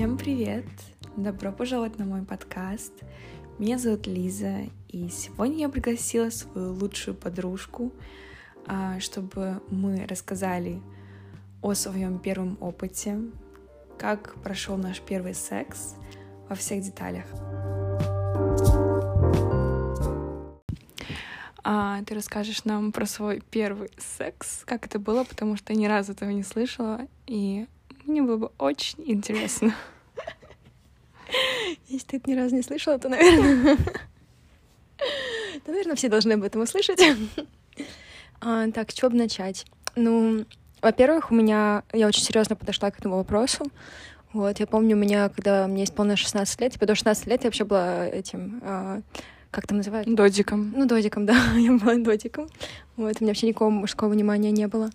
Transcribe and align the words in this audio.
Всем 0.00 0.16
привет! 0.16 0.64
Добро 1.14 1.52
пожаловать 1.52 1.98
на 1.98 2.06
мой 2.06 2.22
подкаст. 2.22 2.90
Меня 3.58 3.76
зовут 3.76 4.06
Лиза, 4.06 4.60
и 4.88 5.10
сегодня 5.10 5.58
я 5.58 5.68
пригласила 5.68 6.30
свою 6.30 6.72
лучшую 6.72 7.14
подружку, 7.14 7.92
а, 8.66 8.98
чтобы 8.98 9.60
мы 9.68 10.06
рассказали 10.06 10.80
о 11.60 11.74
своем 11.74 12.18
первом 12.18 12.56
опыте, 12.62 13.18
как 13.98 14.36
прошел 14.42 14.78
наш 14.78 15.02
первый 15.02 15.34
секс 15.34 15.96
во 16.48 16.54
всех 16.54 16.82
деталях. 16.82 17.26
А 21.62 22.02
ты 22.06 22.14
расскажешь 22.14 22.64
нам 22.64 22.92
про 22.92 23.04
свой 23.04 23.42
первый 23.50 23.90
секс, 23.98 24.62
как 24.64 24.86
это 24.86 24.98
было, 24.98 25.24
потому 25.24 25.56
что 25.56 25.74
ни 25.74 25.84
разу 25.84 26.12
этого 26.12 26.30
не 26.30 26.42
слышала, 26.42 27.06
и 27.26 27.66
мне 28.10 28.22
было 28.22 28.36
бы 28.36 28.50
очень 28.58 29.02
интересно. 29.06 29.74
Если 31.88 32.06
ты 32.06 32.16
это 32.18 32.30
ни 32.30 32.34
разу 32.34 32.54
не 32.56 32.62
слышала, 32.62 32.98
то, 32.98 33.08
наверное... 33.08 33.76
то, 35.64 35.70
наверное, 35.70 35.96
все 35.96 36.08
должны 36.08 36.32
об 36.32 36.42
этом 36.42 36.62
услышать. 36.62 37.00
а, 38.40 38.70
так, 38.70 38.90
с 38.90 38.94
чего 38.94 39.10
бы 39.10 39.16
начать? 39.16 39.64
Ну, 39.96 40.44
во-первых, 40.82 41.30
у 41.30 41.34
меня... 41.34 41.84
Я 41.92 42.06
очень 42.06 42.22
серьезно 42.22 42.56
подошла 42.56 42.90
к 42.90 42.98
этому 42.98 43.16
вопросу. 43.16 43.64
Вот, 44.32 44.60
я 44.60 44.66
помню, 44.66 44.96
у 44.96 44.98
меня, 44.98 45.28
когда 45.28 45.66
мне 45.66 45.84
исполнилось 45.84 46.20
16 46.20 46.60
лет, 46.60 46.72
типа 46.72 46.86
до 46.86 46.94
16 46.94 47.26
лет 47.26 47.42
я 47.42 47.48
вообще 47.48 47.64
была 47.64 48.06
этим... 48.06 48.60
А, 48.62 49.00
как 49.50 49.66
там 49.66 49.78
называют? 49.78 50.12
Додиком. 50.12 50.72
Ну, 50.76 50.86
додиком, 50.86 51.26
да, 51.26 51.36
я 51.56 51.72
была 51.72 51.96
додиком. 51.96 52.48
Вот, 52.96 53.16
у 53.20 53.24
меня 53.24 53.30
вообще 53.30 53.48
никакого 53.48 53.70
мужского 53.70 54.08
внимания 54.08 54.52
не 54.52 54.68
было. 54.68 54.90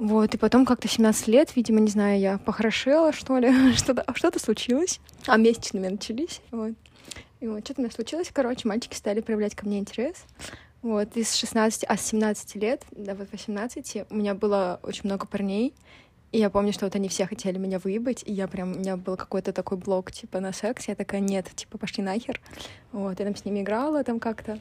Вот, 0.00 0.34
и 0.34 0.38
потом 0.38 0.64
как-то 0.64 0.88
17 0.88 1.28
лет, 1.28 1.54
видимо, 1.56 1.78
не 1.80 1.90
знаю, 1.90 2.18
я 2.18 2.38
похорошела, 2.38 3.12
что 3.12 3.36
ли, 3.36 3.74
что-то 3.76 4.02
что 4.14 4.38
случилось, 4.38 4.98
а 5.26 5.36
месячными 5.36 5.88
начались, 5.88 6.40
вот. 6.50 6.72
И 7.40 7.46
вот 7.46 7.66
что-то 7.66 7.82
у 7.82 7.84
меня 7.84 7.92
случилось, 7.92 8.30
короче, 8.32 8.66
мальчики 8.66 8.94
стали 8.94 9.20
проявлять 9.20 9.54
ко 9.54 9.66
мне 9.66 9.78
интерес. 9.78 10.24
Вот, 10.80 11.18
из 11.18 11.34
16, 11.34 11.84
а 11.86 11.96
с 11.98 12.00
17 12.00 12.54
лет 12.56 12.82
до 12.92 13.14
вот 13.14 13.28
18 13.30 14.06
у 14.08 14.14
меня 14.14 14.34
было 14.34 14.80
очень 14.82 15.02
много 15.04 15.26
парней, 15.26 15.74
и 16.32 16.38
я 16.38 16.48
помню, 16.48 16.72
что 16.72 16.86
вот 16.86 16.94
они 16.94 17.10
все 17.10 17.26
хотели 17.26 17.58
меня 17.58 17.78
выебать, 17.78 18.22
и 18.24 18.32
я 18.32 18.48
прям, 18.48 18.72
у 18.72 18.78
меня 18.78 18.96
был 18.96 19.18
какой-то 19.18 19.52
такой 19.52 19.76
блок, 19.76 20.12
типа, 20.12 20.40
на 20.40 20.54
секс, 20.54 20.88
я 20.88 20.94
такая, 20.94 21.20
нет, 21.20 21.50
типа, 21.54 21.76
пошли 21.76 22.02
нахер. 22.02 22.40
Вот, 22.92 23.18
я 23.18 23.26
там 23.26 23.36
с 23.36 23.44
ними 23.44 23.60
играла 23.60 24.02
там 24.02 24.18
как-то, 24.18 24.60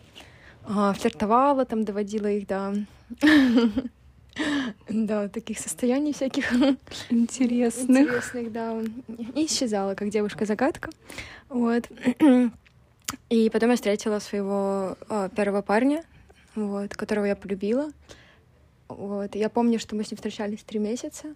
а, 0.66 0.92
флиртовала, 0.92 1.64
там 1.64 1.86
доводила 1.86 2.28
их 2.28 2.46
до 2.46 2.76
Да, 4.90 5.28
таких 5.30 5.60
состояний 5.60 6.14
всяких 6.14 6.52
интересных. 7.10 8.08
Интересных, 8.08 8.52
да. 8.52 8.82
И 9.36 9.46
исчезала, 9.46 9.96
как 9.96 10.10
девушка-загадка. 10.10 10.90
Вот. 11.50 11.90
И 13.30 13.50
потом 13.50 13.70
я 13.72 13.76
встретила 13.76 14.20
своего 14.20 14.98
о, 15.08 15.30
первого 15.30 15.62
парня, 15.62 16.04
вот, 16.56 16.96
которого 16.96 17.26
я 17.26 17.36
полюбила. 17.36 17.92
Вот. 18.88 19.36
Я 19.36 19.50
помню, 19.50 19.80
что 19.80 19.96
мы 19.96 20.04
с 20.04 20.12
ним 20.12 20.18
встречались 20.18 20.64
три 20.64 20.80
месяца, 20.80 21.36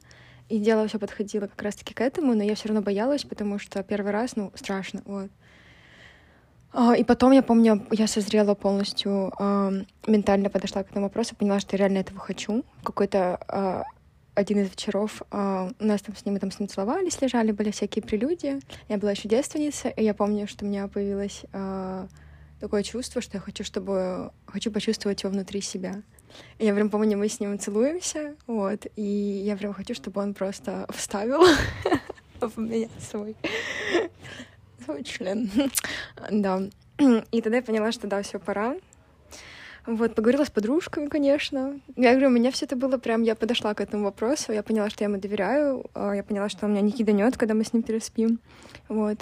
и 0.50 0.59
дело 0.59 0.88
все 0.88 1.00
подходило 1.00 1.48
как 1.48 1.62
раз-таки 1.62 1.94
к 1.94 2.02
этому, 2.02 2.36
но 2.36 2.44
я 2.44 2.56
все 2.56 2.68
равно 2.68 2.81
боялась, 2.81 3.24
потому 3.24 3.59
что 3.59 3.81
первый 3.84 4.12
раз, 4.12 4.36
ну, 4.36 4.52
страшно, 4.56 5.02
вот. 5.06 5.30
А, 6.73 6.95
и 6.95 7.03
потом, 7.03 7.31
я 7.31 7.43
помню, 7.43 7.85
я 7.91 8.07
созрела 8.07 8.55
полностью, 8.55 9.31
э, 9.39 9.83
ментально 10.07 10.49
подошла 10.49 10.83
к 10.83 10.89
этому 10.89 11.05
вопросу, 11.05 11.35
поняла, 11.35 11.59
что 11.59 11.75
я 11.75 11.81
реально 11.81 11.99
этого 11.99 12.19
хочу. 12.19 12.63
Какой-то 12.83 13.39
э, 13.47 13.83
один 14.33 14.59
из 14.63 14.71
вечеров 14.71 15.21
у 15.31 15.85
нас 15.85 16.01
там 16.01 16.16
с 16.16 16.25
ним, 16.25 16.33
мы 16.33 16.39
там 16.39 16.49
с 16.49 16.59
ним 16.59 16.67
целовались, 16.67 17.21
лежали, 17.21 17.51
были 17.51 17.69
всякие 17.69 18.01
прелюдии. 18.01 18.59
Я 18.89 18.97
была 18.97 19.11
еще 19.11 19.29
девственница, 19.29 19.89
и 19.89 20.03
я 20.03 20.16
помню, 20.16 20.47
что 20.47 20.66
у 20.66 20.67
меня 20.67 20.88
появилось 20.88 21.45
такое 22.59 22.81
чувство, 22.81 23.22
что 23.22 23.38
я 23.38 23.41
хочу, 23.41 23.63
чтобы... 23.63 24.31
Хочу 24.47 24.72
почувствовать 24.72 25.22
его 25.22 25.31
внутри 25.31 25.62
себя. 25.62 26.01
И 26.57 26.66
я 26.66 26.73
прям 26.73 26.89
помню, 26.89 27.16
мы 27.16 27.28
с 27.28 27.39
ним 27.39 27.59
целуемся, 27.59 28.35
вот, 28.47 28.88
и 28.95 29.03
я 29.45 29.56
прям 29.56 29.73
хочу, 29.73 29.94
чтобы 29.94 30.19
он 30.22 30.33
просто 30.33 30.88
вставил 30.89 31.44
в 32.41 32.57
меня 32.57 32.88
свой 33.00 33.35
свой 34.83 35.03
член. 35.03 35.49
да. 36.29 36.61
И 37.31 37.41
тогда 37.41 37.57
я 37.57 37.63
поняла, 37.63 37.91
что 37.91 38.07
да, 38.07 38.21
все 38.21 38.39
пора. 38.39 38.75
Вот, 39.85 40.16
поговорила 40.16 40.45
с 40.45 40.49
подружками, 40.49 41.07
конечно. 41.07 41.79
Я 41.97 42.11
говорю, 42.11 42.27
у 42.27 42.31
меня 42.31 42.51
все 42.51 42.66
это 42.66 42.77
было 42.77 42.97
прям, 42.97 43.21
я 43.21 43.35
подошла 43.35 43.73
к 43.73 43.81
этому 43.81 44.05
вопросу, 44.05 44.53
я 44.53 44.63
поняла, 44.63 44.89
что 44.89 45.03
я 45.03 45.09
ему 45.09 45.19
доверяю, 45.19 45.85
а, 45.94 46.13
я 46.13 46.23
поняла, 46.23 46.47
что 46.47 46.66
он 46.66 46.71
меня 46.71 46.81
не 46.81 46.94
киданет, 46.94 47.38
когда 47.38 47.53
мы 47.53 47.66
с 47.66 47.73
ним 47.73 47.83
переспим. 47.83 48.39
Вот. 48.88 49.17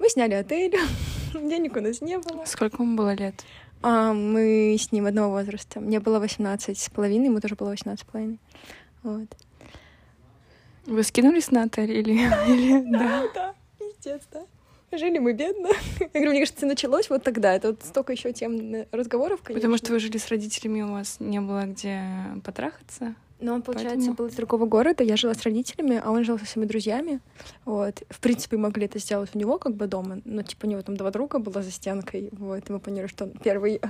Мы 0.00 0.08
сняли 0.08 0.34
отель, 0.34 0.74
денег 1.34 1.76
у 1.76 1.80
нас 1.80 2.00
не 2.00 2.18
было. 2.18 2.44
Сколько 2.46 2.82
ему 2.82 2.96
было 2.96 3.14
лет? 3.14 3.44
А, 3.80 4.12
мы 4.12 4.76
с 4.76 4.90
ним 4.90 5.06
одного 5.06 5.34
возраста. 5.34 5.78
Мне 5.78 6.00
было 6.00 6.18
18 6.18 6.76
с 6.76 6.90
половиной, 6.90 7.26
ему 7.26 7.40
тоже 7.40 7.54
было 7.54 7.70
18 7.70 8.04
с 8.04 8.10
половиной. 8.10 8.40
Вот. 9.04 9.28
Вы 10.86 11.04
скинулись 11.04 11.52
на 11.52 11.64
отель 11.64 11.92
или... 11.92 12.12
или... 12.48 12.90
Да, 12.90 13.24
да, 13.34 13.54
пиздец, 13.78 14.22
да. 14.32 14.44
Жили 14.92 15.18
мы 15.18 15.32
бедно. 15.32 15.70
Я 16.00 16.08
говорю, 16.12 16.30
мне 16.30 16.40
кажется, 16.40 16.66
началось 16.66 17.08
вот 17.08 17.22
тогда. 17.22 17.54
Это 17.54 17.68
вот 17.68 17.82
столько 17.82 18.12
еще 18.12 18.32
тем 18.32 18.84
разговоров, 18.92 19.40
конечно. 19.42 19.60
Потому 19.60 19.78
что 19.78 19.92
вы 19.92 19.98
жили 19.98 20.18
с 20.18 20.28
родителями, 20.28 20.82
у 20.82 20.92
вас 20.92 21.16
не 21.18 21.40
было 21.40 21.64
где 21.64 22.02
потрахаться? 22.44 23.14
Ну, 23.40 23.54
он, 23.54 23.62
получается, 23.62 23.96
Поэтому... 23.96 24.16
был 24.16 24.26
из 24.26 24.34
другого 24.34 24.66
города, 24.66 25.02
я 25.02 25.16
жила 25.16 25.34
с 25.34 25.42
родителями, 25.42 26.00
а 26.02 26.12
он 26.12 26.22
жил 26.22 26.38
со 26.38 26.46
своими 26.46 26.68
друзьями. 26.68 27.20
Вот. 27.64 28.02
В 28.08 28.20
принципе, 28.20 28.56
могли 28.56 28.84
это 28.84 29.00
сделать 29.00 29.30
у 29.34 29.38
него 29.38 29.58
как 29.58 29.74
бы 29.74 29.88
дома, 29.88 30.20
но, 30.24 30.42
типа, 30.42 30.66
у 30.66 30.68
него 30.68 30.82
там 30.82 30.96
два 30.96 31.10
друга 31.10 31.40
было 31.40 31.60
за 31.60 31.72
стенкой, 31.72 32.28
вот, 32.32 32.68
и 32.68 32.72
мы 32.72 32.78
поняли, 32.78 33.08
что 33.08 33.28
первый 33.42 33.80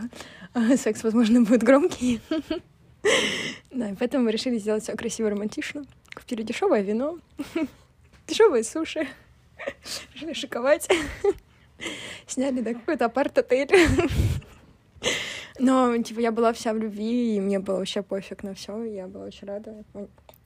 секс, 0.79 1.05
возможно, 1.05 1.43
будет 1.43 1.63
громкий. 1.63 2.21
Да, 3.73 3.91
и 3.91 3.95
поэтому 3.97 4.25
мы 4.25 4.31
решили 4.31 4.59
сделать 4.59 4.85
все 4.85 4.95
красиво 4.95 5.29
романтично. 5.29 5.85
Купили 6.15 6.43
дешевое 6.43 6.83
вино, 6.83 7.19
дешевые 8.29 8.63
суши. 8.63 9.09
Решили 10.15 10.33
шиковать. 10.33 10.89
Сняли, 12.27 12.61
да, 12.61 12.75
какой-то 12.75 13.07
апарт-отель. 13.07 13.71
Но, 15.59 15.97
типа, 15.99 16.21
я 16.21 16.33
была 16.33 16.53
вся 16.53 16.73
в 16.73 16.79
любви, 16.79 17.37
и 17.37 17.41
мне 17.41 17.59
было 17.59 17.79
вообще 17.79 18.03
пофиг 18.03 18.43
на 18.43 18.55
все, 18.55 18.83
я 18.85 19.07
была 19.07 19.27
очень 19.27 19.47
рада. 19.47 19.85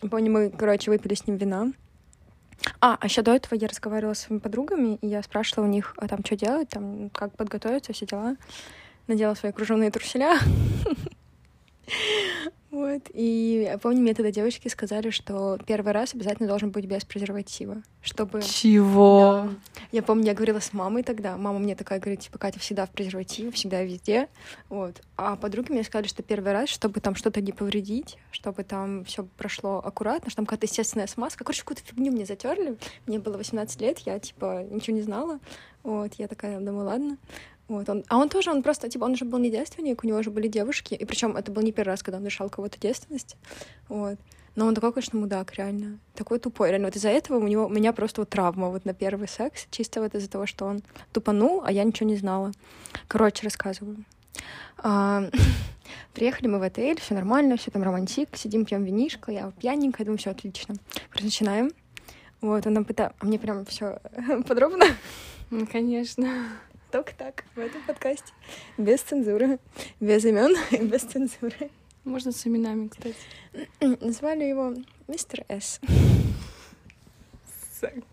Помню, 0.01 0.31
мы, 0.31 0.51
короче, 0.51 0.91
выпили 0.91 1.15
с 1.15 1.27
ним 1.27 1.37
вина. 1.37 1.73
А, 2.81 2.97
а 3.01 3.07
еще 3.07 3.23
до 3.23 3.35
этого 3.35 3.55
я 3.55 3.69
разговаривала 3.69 4.15
с 4.15 4.21
своими 4.21 4.41
подругами, 4.41 4.99
и 5.01 5.07
я 5.07 5.23
спрашивала 5.23 5.67
у 5.67 5.71
них, 5.71 5.95
а 5.99 6.09
там 6.09 6.25
что 6.25 6.37
делать, 6.37 6.69
там, 6.71 7.11
как 7.11 7.37
подготовиться, 7.37 7.93
все 7.93 8.07
дела. 8.07 8.37
Надела 9.07 9.35
свои 9.35 9.53
кружевные 9.53 9.91
труселя. 9.91 10.39
Вот. 12.71 13.03
И 13.15 13.65
я 13.67 13.79
помню, 13.79 14.01
мне 14.01 14.13
тогда 14.13 14.31
девочки 14.31 14.69
сказали, 14.69 15.11
что 15.11 15.59
первый 15.67 15.93
раз 15.93 16.15
обязательно 16.15 16.49
должен 16.49 16.71
быть 16.71 16.85
без 16.87 17.05
презерватива, 17.05 17.83
чтобы... 18.03 18.43
Чего? 18.43 19.49
Да. 19.75 19.81
Я 19.93 20.03
помню, 20.03 20.27
я 20.27 20.35
говорила 20.35 20.59
с 20.59 20.73
мамой 20.73 21.03
тогда. 21.03 21.37
Мама 21.37 21.61
мне 21.61 21.77
такая 21.77 22.01
говорит, 22.01 22.21
типа, 22.21 22.39
Катя 22.39 22.59
всегда 22.59 22.87
в 22.87 22.91
презервативе, 22.91 23.51
всегда 23.53 23.83
везде. 23.83 24.29
Вот. 24.69 25.01
А 25.17 25.37
подруги 25.37 25.71
мне 25.73 25.85
сказали, 25.85 26.09
что 26.09 26.23
первый 26.23 26.53
раз, 26.53 26.69
чтобы 26.69 27.01
там 27.01 27.15
что-то 27.15 27.41
не 27.41 27.53
повредить, 27.53 28.19
чтобы 28.31 28.65
там 28.65 29.05
все 29.05 29.25
прошло 29.37 29.79
аккуратно, 29.79 30.31
что 30.31 30.37
там 30.37 30.47
какая-то 30.47 30.67
естественная 30.67 31.07
смазка. 31.07 31.45
Короче, 31.45 31.63
какую-то 31.63 31.83
фигню 31.83 32.11
мне 32.11 32.27
затерли. 32.27 32.77
Мне 33.07 33.21
было 33.21 33.37
18 33.37 33.81
лет, 33.81 33.99
я, 34.01 34.19
типа, 34.19 34.65
ничего 34.71 34.97
не 34.97 35.03
знала. 35.03 35.39
Вот, 35.83 36.15
я 36.15 36.27
такая, 36.27 36.59
думаю, 36.59 36.87
ладно. 36.87 37.17
Вот 37.69 37.89
он, 37.89 38.05
а 38.09 38.19
он 38.19 38.29
тоже, 38.29 38.51
он 38.51 38.63
просто, 38.63 38.89
типа, 38.89 39.05
он 39.05 39.17
же 39.17 39.25
был 39.25 39.39
не 39.39 39.51
девственник, 39.51 40.05
у 40.05 40.07
него 40.07 40.23
же 40.23 40.31
были 40.31 40.47
девушки, 40.47 40.95
и 40.95 41.05
причем 41.05 41.37
это 41.37 41.51
был 41.51 41.63
не 41.63 41.73
первый 41.73 41.91
раз, 41.91 42.03
когда 42.03 42.19
он 42.19 42.25
лишал 42.25 42.49
кого-то 42.49 42.79
девственности, 42.79 43.37
вот. 43.89 44.19
Но 44.55 44.67
он 44.67 44.75
такой, 44.75 44.93
конечно, 44.93 45.19
мудак, 45.19 45.53
реально. 45.55 45.99
Такой 46.15 46.39
тупой. 46.39 46.71
Реально, 46.71 46.87
вот 46.87 46.97
из-за 46.97 47.11
этого 47.11 47.37
у 47.37 47.47
него 47.47 47.67
у 47.67 47.69
меня 47.69 47.93
просто 47.93 48.23
вот 48.23 48.31
травма 48.31 48.71
вот 48.71 48.87
на 48.87 48.95
первый 48.95 49.29
секс, 49.29 49.67
чисто 49.71 50.01
вот 50.01 50.15
из-за 50.15 50.31
того, 50.31 50.47
что 50.47 50.65
он 50.65 50.83
тупанул, 51.13 51.63
а 51.63 51.71
я 51.71 51.85
ничего 51.85 52.09
не 52.09 52.17
знала. 52.17 52.53
Короче, 53.07 53.45
рассказываю. 53.45 54.03
А, 54.79 55.25
приехали 56.15 56.47
мы 56.49 56.59
в 56.59 56.63
отель, 56.63 56.99
все 56.99 57.13
нормально, 57.13 57.59
все 57.59 57.71
там 57.71 57.83
романтик, 57.83 58.35
сидим, 58.35 58.65
пьем 58.65 58.83
винишко, 58.85 59.31
я 59.31 59.51
пьяненькая, 59.51 60.07
думаю, 60.07 60.19
все 60.19 60.31
отлично. 60.31 60.77
Просто 61.11 61.27
начинаем. 61.27 61.71
Вот, 62.41 62.67
он 62.67 62.73
нам 62.73 62.87
пытается... 62.87 63.15
А 63.19 63.27
мне 63.27 63.39
прям 63.39 63.67
все 63.67 64.01
подробно? 64.47 64.87
Ну, 65.51 65.67
конечно 65.67 66.49
только 66.97 67.15
так 67.15 67.45
в 67.55 67.59
этом 67.59 67.83
подкасте. 67.83 68.33
Без 68.79 69.03
цензуры, 69.03 69.59
без 70.01 70.25
имен, 70.25 70.57
без 70.89 71.03
цензуры. 71.03 71.71
Можно 72.05 72.33
с 72.33 72.47
именами, 72.47 72.89
кстати. 72.89 73.17
Назвали 73.81 74.45
его 74.45 74.75
мистер 75.07 75.45
С. 75.51 75.79
Секс. 77.79 78.07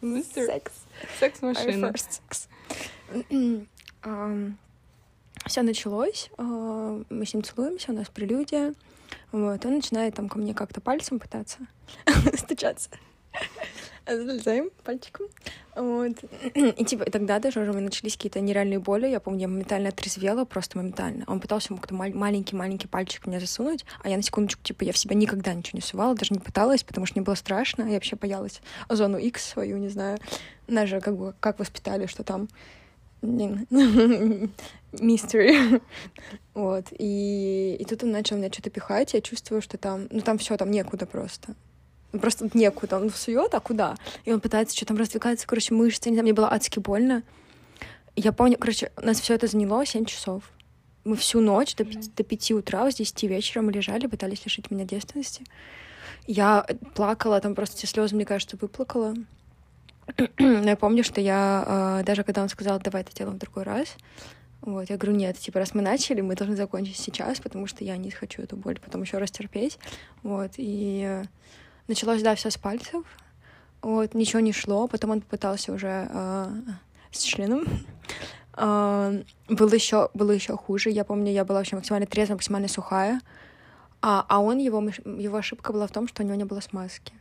Мистер 0.00 0.46
Секс. 0.46 0.72
Секс-машина. 1.20 1.92
Все 5.44 5.62
началось, 5.62 6.30
а, 6.38 7.02
мы 7.10 7.26
с 7.26 7.34
ним 7.34 7.42
целуемся, 7.42 7.92
у 7.92 7.94
нас 7.94 8.08
прелюдия. 8.08 8.74
Вот, 9.32 9.66
он 9.66 9.74
начинает 9.74 10.14
там 10.14 10.30
ко 10.30 10.38
мне 10.38 10.54
как-то 10.54 10.80
пальцем 10.80 11.18
пытаться 11.18 11.58
стучаться. 12.38 12.88
залезаем 14.06 14.70
пальчиком. 14.84 15.26
Вот. 15.74 16.12
И 16.54 16.84
типа 16.84 17.06
тогда 17.06 17.38
даже 17.38 17.60
уже 17.60 17.72
начались 17.72 18.16
какие-то 18.16 18.40
нереальные 18.40 18.78
боли. 18.78 19.06
Я 19.06 19.20
помню, 19.20 19.42
я 19.42 19.48
моментально 19.48 19.88
отрезвела, 19.88 20.44
просто 20.44 20.78
моментально. 20.78 21.24
Он 21.26 21.40
пытался 21.40 21.74
как-то 21.74 21.94
маленький-маленький 21.94 22.88
пальчик 22.88 23.26
меня 23.26 23.40
засунуть, 23.40 23.84
а 24.02 24.08
я 24.08 24.16
на 24.16 24.22
секундочку, 24.22 24.62
типа, 24.62 24.84
я 24.84 24.92
в 24.92 24.98
себя 24.98 25.16
никогда 25.16 25.54
ничего 25.54 25.78
не 25.78 25.82
сувала, 25.82 26.14
даже 26.14 26.34
не 26.34 26.40
пыталась, 26.40 26.84
потому 26.84 27.06
что 27.06 27.18
мне 27.18 27.24
было 27.24 27.34
страшно. 27.34 27.84
Я 27.84 27.94
вообще 27.94 28.16
боялась 28.16 28.60
зону 28.88 29.16
X 29.18 29.44
свою, 29.44 29.78
не 29.78 29.88
знаю. 29.88 30.18
Нас 30.68 30.88
же 30.88 31.00
как 31.00 31.16
бы 31.16 31.34
как 31.40 31.58
воспитали, 31.58 32.06
что 32.06 32.22
там 32.22 32.48
мистери. 33.22 34.20
вот. 36.54 36.86
И, 36.98 37.76
и 37.80 37.84
тут 37.84 38.02
он 38.04 38.10
начал 38.10 38.36
меня 38.36 38.50
что-то 38.52 38.70
пихать, 38.70 39.14
я 39.14 39.20
чувствую, 39.20 39.62
что 39.62 39.78
там, 39.78 40.08
ну 40.10 40.20
там 40.20 40.38
все, 40.38 40.56
там 40.56 40.70
некуда 40.70 41.06
просто. 41.06 41.54
Просто 42.12 42.48
некуда. 42.54 42.98
Он 42.98 43.10
сует, 43.10 43.54
а 43.54 43.60
куда? 43.60 43.96
И 44.24 44.32
он 44.32 44.40
пытается 44.40 44.76
что 44.76 44.86
там 44.86 44.96
раздвигаться, 44.96 45.46
короче, 45.46 45.74
мышцы. 45.74 46.10
Не 46.10 46.16
знаю, 46.16 46.24
мне 46.24 46.32
было 46.32 46.52
адски 46.52 46.78
больно. 46.78 47.22
Я 48.16 48.32
помню, 48.32 48.58
короче, 48.58 48.92
у 48.96 49.06
нас 49.06 49.20
все 49.20 49.34
это 49.34 49.46
заняло 49.46 49.86
7 49.86 50.04
часов. 50.04 50.44
Мы 51.04 51.16
всю 51.16 51.40
ночь 51.40 51.74
до 51.74 51.84
5, 51.84 52.14
до 52.14 52.22
5 52.22 52.50
утра, 52.52 52.90
с 52.90 52.94
10 52.96 53.22
вечера 53.24 53.62
мы 53.62 53.72
лежали, 53.72 54.06
пытались 54.06 54.44
лишить 54.44 54.70
меня 54.70 54.84
девственности. 54.84 55.44
Я 56.26 56.66
плакала, 56.94 57.40
там 57.40 57.54
просто 57.54 57.76
все 57.76 57.86
слезы, 57.86 58.14
мне 58.14 58.26
кажется, 58.26 58.56
выплакала. 58.60 59.14
Но 60.38 60.68
я 60.68 60.76
помню, 60.76 61.02
что 61.02 61.20
я, 61.20 62.00
э, 62.00 62.04
даже 62.04 62.22
когда 62.22 62.42
он 62.42 62.48
сказал, 62.48 62.78
давай 62.78 63.02
это 63.02 63.14
делаем 63.14 63.36
в 63.36 63.40
другой 63.40 63.64
раз, 63.64 63.96
вот, 64.60 64.90
я 64.90 64.96
говорю, 64.96 65.16
нет, 65.16 65.38
типа, 65.38 65.58
раз 65.58 65.74
мы 65.74 65.82
начали, 65.82 66.20
мы 66.20 66.36
должны 66.36 66.54
закончить 66.54 66.96
сейчас, 66.96 67.40
потому 67.40 67.66
что 67.66 67.82
я 67.82 67.96
не 67.96 68.12
хочу 68.12 68.42
эту 68.42 68.56
боль 68.56 68.78
потом 68.78 69.02
еще 69.02 69.18
раз 69.18 69.32
терпеть. 69.32 69.78
Вот, 70.22 70.52
и 70.56 71.22
началось, 71.88 72.22
да, 72.22 72.34
все 72.34 72.50
с 72.50 72.58
пальцев. 72.58 73.04
Вот, 73.82 74.14
ничего 74.14 74.40
не 74.40 74.52
шло, 74.52 74.86
потом 74.86 75.10
он 75.10 75.20
попытался 75.20 75.72
уже 75.72 76.08
э, 76.08 76.54
с 77.10 77.22
членом. 77.22 77.64
Э, 78.56 79.22
было 79.48 79.74
еще 79.74 80.08
было 80.14 80.30
еще 80.30 80.56
хуже. 80.56 80.90
Я 80.90 81.04
помню, 81.04 81.32
я 81.32 81.44
была 81.44 81.58
вообще 81.58 81.76
максимально 81.76 82.06
трезвая, 82.06 82.36
максимально 82.36 82.68
сухая. 82.68 83.20
А, 84.00 84.24
а 84.28 84.40
он, 84.40 84.58
его, 84.58 84.80
его 85.04 85.36
ошибка 85.36 85.72
была 85.72 85.86
в 85.86 85.92
том, 85.92 86.08
что 86.08 86.22
у 86.22 86.26
него 86.26 86.36
не 86.36 86.44
было 86.44 86.60
смазки. 86.60 87.12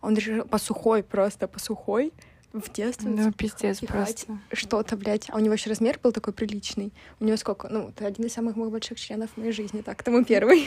Он 0.00 0.14
решил 0.14 0.44
по 0.44 0.58
сухой 0.58 1.02
просто, 1.02 1.48
по 1.48 1.58
сухой 1.58 2.12
в 2.52 2.72
детстве. 2.72 3.10
Ну, 3.10 3.32
пиздец 3.32 3.80
просто. 3.80 4.38
Что-то, 4.52 4.96
блядь. 4.96 5.28
А 5.30 5.36
у 5.36 5.40
него 5.40 5.54
еще 5.54 5.70
размер 5.70 5.98
был 6.02 6.12
такой 6.12 6.32
приличный. 6.32 6.92
У 7.18 7.24
него 7.24 7.36
сколько? 7.36 7.68
Ну, 7.68 7.88
это 7.88 8.06
один 8.06 8.24
из 8.26 8.32
самых 8.32 8.56
моих 8.56 8.70
больших 8.70 8.98
членов 8.98 9.30
в 9.30 9.36
моей 9.38 9.52
жизни. 9.52 9.82
Так, 9.82 10.00
это 10.02 10.10
мой 10.10 10.24
первый. 10.24 10.66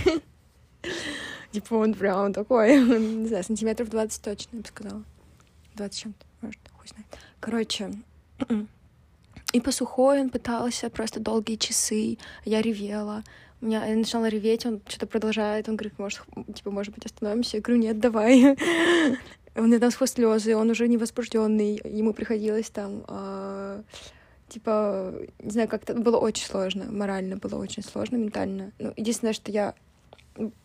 Типа 1.52 1.76
он 1.76 1.94
прям 1.94 2.34
такой, 2.34 2.80
не 3.00 3.28
знаю, 3.28 3.44
сантиметров 3.44 3.90
20 3.90 4.22
точно, 4.22 4.50
я 4.58 4.62
бы 4.62 4.68
сказала. 4.68 5.04
20 5.76 6.00
чем-то, 6.00 6.26
может, 6.42 6.60
хуй 6.74 6.88
знает. 6.88 7.08
Короче, 7.40 7.92
и 9.54 9.62
по 9.62 9.72
сухой 9.72 10.22
он 10.22 10.30
пытался 10.30 10.90
просто 10.90 11.20
долгие 11.20 11.56
часы. 11.56 12.18
Я 12.46 12.62
ревела. 12.62 13.24
У 13.60 13.66
меня 13.66 13.86
я 13.86 13.96
начала 13.96 14.30
реветь, 14.30 14.66
он 14.66 14.82
что-то 14.88 15.08
продолжает. 15.08 15.68
Он 15.68 15.76
говорит, 15.76 15.98
может, 15.98 16.22
типа, 16.54 16.70
может 16.70 16.94
быть, 16.94 17.06
остановимся? 17.06 17.58
Я 17.58 17.64
говорю, 17.64 17.82
нет, 17.82 18.00
давай. 18.00 18.56
Он 19.56 19.70
мне 19.70 19.80
там 19.80 19.90
сквозь 19.90 20.12
слезы, 20.12 20.56
он 20.56 20.70
уже 20.70 20.88
не 20.88 20.98
возбужденный. 20.98 21.82
Ему 21.84 22.14
приходилось 22.14 22.70
там 22.70 23.04
э, 23.08 23.82
типа, 24.50 25.14
не 25.40 25.52
знаю, 25.52 25.68
как-то 25.68 25.94
было 25.94 26.18
очень 26.18 26.46
сложно, 26.46 26.86
морально 26.92 27.38
было 27.38 27.56
очень 27.56 27.84
сложно, 27.84 28.18
ментально. 28.18 28.72
Ну, 28.80 28.94
единственное, 28.96 29.34
что 29.34 29.52
я 29.52 29.74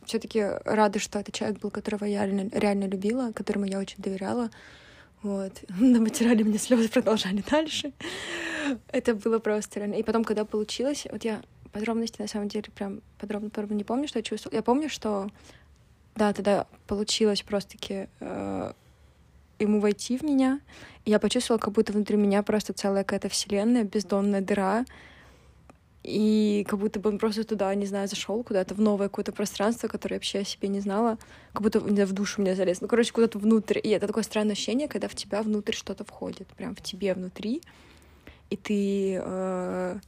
все-таки 0.05 0.45
рада, 0.65 0.99
что 0.99 1.19
это 1.19 1.33
человек 1.33 1.61
был, 1.61 1.71
которого 1.71 2.05
я 2.05 2.27
реально, 2.27 2.51
реально 2.53 2.85
любила, 2.85 3.33
которому 3.33 3.67
я 3.67 3.79
очень 3.79 3.99
доверяла. 3.99 4.51
Вот. 5.23 5.53
Наматерали 5.81 6.43
мне 6.43 6.59
слезы, 6.59 6.89
продолжали 6.89 7.43
дальше. 7.51 7.93
Это 8.89 9.15
было 9.15 9.39
просто 9.39 9.81
реально. 9.81 9.95
И 9.95 10.03
потом, 10.03 10.25
когда 10.25 10.45
получилось, 10.45 11.07
вот 11.11 11.25
я 11.25 11.43
подробности 11.73 12.21
на 12.21 12.29
самом 12.29 12.49
деле 12.49 12.67
прям 12.75 13.01
подробно, 13.19 13.51
подробно 13.51 13.75
не 13.75 13.85
помню, 13.85 14.09
что 14.09 14.19
я 14.19 14.23
чувствовала. 14.23 14.57
Я 14.57 14.63
помню, 14.63 14.89
что 14.89 15.29
да, 16.15 16.33
тогда 16.33 16.67
получилось 16.87 17.43
просто-таки 17.43 18.09
э, 18.21 18.73
ему 19.59 19.81
войти 19.81 20.19
в 20.19 20.23
меня. 20.23 20.61
И 21.05 21.11
я 21.11 21.19
почувствовала, 21.19 21.61
как 21.61 21.73
будто 21.73 21.93
внутри 21.93 22.17
меня 22.17 22.43
просто 22.43 22.73
целая 22.73 23.05
какая-то 23.05 23.29
вселенная, 23.29 23.85
бездонная 23.85 24.41
дыра. 24.41 24.85
И 26.03 26.67
как 26.69 26.81
будто 26.81 26.99
бы 26.99 27.11
он 27.11 27.19
просто 27.19 27.45
туда, 27.45 27.73
не 27.77 27.87
знаю, 27.87 28.09
зашел 28.09 28.43
куда-то 28.43 28.75
в 28.75 28.81
новое 28.81 29.09
какое-то 29.09 29.33
пространство, 29.33 29.87
которое 29.87 30.17
вообще 30.17 30.41
о 30.41 30.45
себе 30.45 30.69
не 30.69 30.81
знала. 30.81 31.17
Как 31.53 31.63
будто 31.63 31.81
не 31.81 31.93
знаю, 31.93 32.09
в 32.09 32.13
душу 32.13 32.41
меня 32.41 32.57
залез. 32.57 32.81
Ну, 32.81 32.89
короче, 32.89 33.13
куда-то 33.13 33.39
внутрь. 33.39 33.79
И 33.81 33.89
это 33.91 34.09
такое 34.09 34.25
странное 34.25 34.53
ощущение, 34.53 34.89
когда 34.89 35.07
в 35.07 35.15
тебя 35.15 35.43
внутрь 35.43 35.75
что-то 35.75 36.05
входит. 36.05 36.49
Прям 36.57 36.75
в 36.75 36.83
тебе 36.83 37.15
внутри. 37.15 37.63
И 38.51 38.57
ты... 38.57 39.21
Э, 39.23 39.99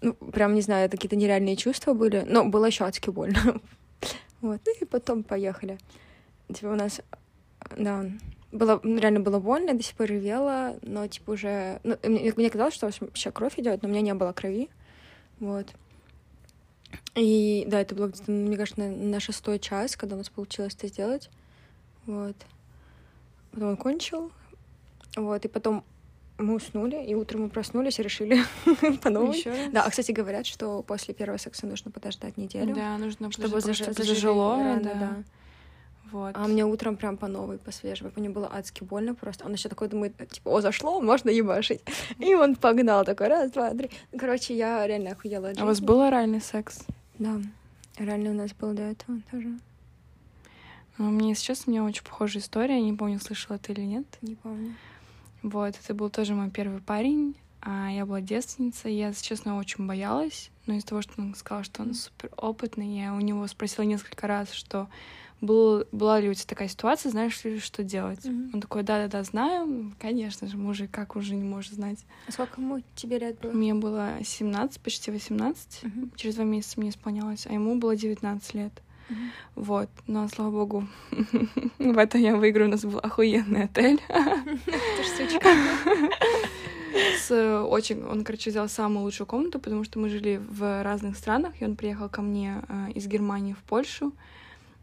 ну, 0.00 0.14
прям, 0.14 0.54
не 0.54 0.62
знаю, 0.62 0.88
какие-то 0.88 1.16
нереальные 1.16 1.56
чувства 1.56 1.92
были. 1.92 2.24
Но 2.26 2.46
было 2.46 2.64
еще 2.64 2.84
адски 2.84 3.10
больно. 3.10 3.60
вот. 4.40 4.60
И 4.80 4.84
потом 4.86 5.22
поехали. 5.22 5.78
Типа 6.48 6.68
у 6.68 6.76
нас... 6.76 7.02
Да, 7.76 8.06
было, 8.52 8.80
реально 8.82 9.20
было 9.20 9.38
больно, 9.38 9.68
я 9.68 9.74
до 9.74 9.82
сих 9.82 9.94
пор 9.94 10.06
ревела, 10.06 10.76
но, 10.82 11.06
типа, 11.06 11.32
уже... 11.32 11.80
Ну, 11.84 11.96
мне, 12.02 12.32
мне 12.34 12.50
казалось, 12.50 12.74
что 12.74 12.90
вообще 13.00 13.30
кровь 13.30 13.58
идет, 13.58 13.82
но 13.82 13.88
у 13.88 13.92
меня 13.92 14.00
не 14.00 14.14
было 14.14 14.32
крови. 14.32 14.70
Вот. 15.40 15.66
И 17.14 17.64
да, 17.66 17.80
это 17.80 17.94
было 17.94 18.08
где-то, 18.08 18.30
мне 18.30 18.56
кажется, 18.56 18.80
на, 18.80 18.90
на 18.90 19.20
шестой 19.20 19.58
час, 19.58 19.96
когда 19.96 20.14
у 20.14 20.18
нас 20.18 20.28
получилось 20.28 20.74
это 20.74 20.88
сделать. 20.88 21.30
Вот. 22.06 22.36
Потом 23.52 23.70
он 23.70 23.76
кончил. 23.76 24.30
Вот, 25.16 25.44
и 25.44 25.48
потом 25.48 25.84
мы 26.38 26.54
уснули, 26.54 27.04
и 27.04 27.14
утром 27.14 27.42
мы 27.42 27.48
проснулись 27.48 27.98
и 27.98 28.02
решили 28.02 28.44
по 29.02 29.10
новой. 29.10 29.42
Да, 29.72 29.84
а, 29.84 29.90
кстати, 29.90 30.12
говорят, 30.12 30.46
что 30.46 30.82
после 30.82 31.14
первого 31.14 31.38
секса 31.38 31.66
нужно 31.66 31.90
подождать 31.90 32.36
неделю. 32.36 32.74
Да, 32.74 32.96
нужно 32.96 33.30
чтобы 33.30 33.60
заж... 33.60 33.78
зажило, 33.78 34.56
рано, 34.56 34.82
да. 34.82 34.94
да. 34.94 35.24
Вот. 36.12 36.36
А 36.36 36.46
мне 36.46 36.64
утром 36.64 36.96
прям 36.96 37.16
по 37.16 37.28
новой, 37.28 37.58
по 37.58 37.70
свежей. 37.70 38.10
Мне 38.16 38.28
было 38.28 38.50
адски 38.52 38.84
больно 38.84 39.14
просто. 39.14 39.46
Он 39.46 39.52
еще 39.52 39.68
такой 39.68 39.88
думает, 39.88 40.14
типа, 40.30 40.48
о, 40.48 40.60
зашло, 40.60 41.00
можно 41.00 41.30
ебашить. 41.30 41.82
И 42.18 42.34
он 42.34 42.56
погнал 42.56 43.04
такой, 43.04 43.28
раз, 43.28 43.50
два, 43.52 43.70
три. 43.70 43.90
Короче, 44.16 44.56
я 44.56 44.86
реально 44.86 45.12
охуела 45.12 45.52
А 45.56 45.62
у 45.62 45.66
вас 45.66 45.80
был 45.80 46.00
оральный 46.00 46.40
секс? 46.40 46.80
Да. 47.18 47.40
Реально 47.98 48.30
у 48.30 48.34
нас 48.34 48.52
был 48.52 48.72
до 48.72 48.82
этого 48.82 49.20
тоже. 49.30 49.58
Ну, 50.98 51.10
мне 51.10 51.34
сейчас 51.34 51.64
у 51.66 51.70
меня 51.70 51.84
очень 51.84 52.02
похожая 52.02 52.42
история. 52.42 52.80
Не 52.80 52.92
помню, 52.92 53.20
слышала 53.20 53.58
ты 53.58 53.72
или 53.72 53.82
нет. 53.82 54.06
Не 54.22 54.34
помню. 54.34 54.74
Вот, 55.42 55.74
это 55.82 55.94
был 55.94 56.10
тоже 56.10 56.34
мой 56.34 56.50
первый 56.50 56.80
парень. 56.80 57.36
А 57.62 57.90
я 57.90 58.06
была 58.06 58.20
девственница, 58.20 58.88
я, 58.88 59.08
если 59.08 59.24
честно, 59.24 59.58
очень 59.58 59.86
боялась. 59.86 60.50
Но 60.66 60.74
из-за 60.74 60.88
того, 60.88 61.02
что 61.02 61.12
он 61.18 61.34
сказал, 61.34 61.64
что 61.64 61.82
он 61.82 61.94
супер 61.94 62.30
опытный, 62.36 63.00
я 63.00 63.14
у 63.14 63.20
него 63.20 63.46
спросила 63.46 63.84
несколько 63.84 64.26
раз, 64.26 64.52
что 64.52 64.88
был, 65.40 65.84
была 65.92 66.20
ли 66.20 66.28
у 66.28 66.34
тебя 66.34 66.46
такая 66.46 66.68
ситуация, 66.68 67.10
знаешь 67.10 67.42
ли, 67.44 67.58
что 67.58 67.82
делать? 67.82 68.24
Mm-hmm. 68.24 68.50
Он 68.54 68.60
такой, 68.60 68.82
да-да-да, 68.82 69.22
знаю. 69.22 69.92
Конечно 69.98 70.46
же, 70.46 70.56
мужик 70.56 70.90
как 70.90 71.16
уже 71.16 71.34
не 71.34 71.44
может 71.44 71.72
знать. 71.72 71.98
А 72.28 72.32
сколько 72.32 72.60
ему 72.60 72.82
тебе 72.94 73.18
лет 73.18 73.40
было? 73.40 73.52
Мне 73.52 73.74
было 73.74 74.18
17, 74.22 74.80
почти 74.80 75.10
18. 75.10 75.80
Mm-hmm. 75.82 76.10
Через 76.16 76.34
два 76.36 76.44
месяца 76.44 76.78
мне 76.78 76.90
исполнялось, 76.90 77.46
а 77.46 77.52
ему 77.52 77.76
было 77.76 77.96
19 77.96 78.54
лет. 78.54 78.72
Mm-hmm. 79.08 79.14
Вот, 79.56 79.88
но, 80.06 80.28
слава 80.28 80.50
богу, 80.50 80.86
в 81.78 81.98
это 81.98 82.18
я 82.18 82.36
выиграю. 82.36 82.68
У 82.68 82.72
нас 82.72 82.84
был 82.84 82.98
охуенный 82.98 83.64
отель. 83.64 84.00
С 87.18 87.30
очень... 87.62 88.04
Он, 88.04 88.24
короче, 88.24 88.50
взял 88.50 88.68
самую 88.68 89.04
лучшую 89.04 89.26
комнату, 89.26 89.58
потому 89.58 89.84
что 89.84 89.98
мы 89.98 90.08
жили 90.08 90.40
в 90.50 90.82
разных 90.82 91.16
странах, 91.16 91.54
и 91.60 91.64
он 91.64 91.76
приехал 91.76 92.08
ко 92.08 92.20
мне 92.20 92.62
э, 92.68 92.90
из 92.94 93.06
Германии 93.06 93.52
в 93.52 93.62
Польшу 93.62 94.12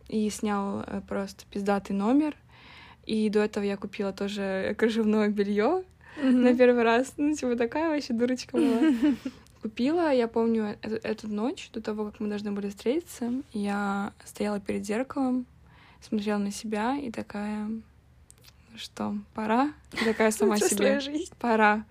и 0.09 0.29
снял 0.29 0.83
э, 0.85 1.01
просто 1.07 1.45
пиздатый 1.49 1.95
номер. 1.95 2.35
И 3.05 3.29
до 3.29 3.39
этого 3.39 3.63
я 3.63 3.77
купила 3.77 4.11
тоже 4.11 4.75
кружевное 4.77 5.29
белье 5.29 5.83
mm-hmm. 6.17 6.31
на 6.31 6.55
первый 6.55 6.83
раз. 6.83 7.13
Ну, 7.17 7.33
типа 7.33 7.55
такая 7.55 7.89
вообще 7.89 8.13
дурочка 8.13 8.57
была. 8.57 9.15
Купила, 9.61 10.13
я 10.13 10.27
помню, 10.27 10.77
эту, 10.81 10.95
эту 10.95 11.27
ночь, 11.27 11.69
до 11.73 11.81
того, 11.81 12.05
как 12.05 12.19
мы 12.19 12.27
должны 12.27 12.51
были 12.51 12.69
встретиться, 12.69 13.33
я 13.53 14.13
стояла 14.23 14.59
перед 14.59 14.85
зеркалом, 14.85 15.45
смотрела 15.99 16.37
на 16.37 16.51
себя 16.51 16.95
и 16.95 17.11
такая, 17.11 17.69
что 18.77 19.15
пора. 19.33 19.73
И 19.93 20.05
такая 20.05 20.31
сама 20.31 20.57
себе. 20.57 20.99
Жизнь. 20.99 21.31
Пора. 21.39 21.85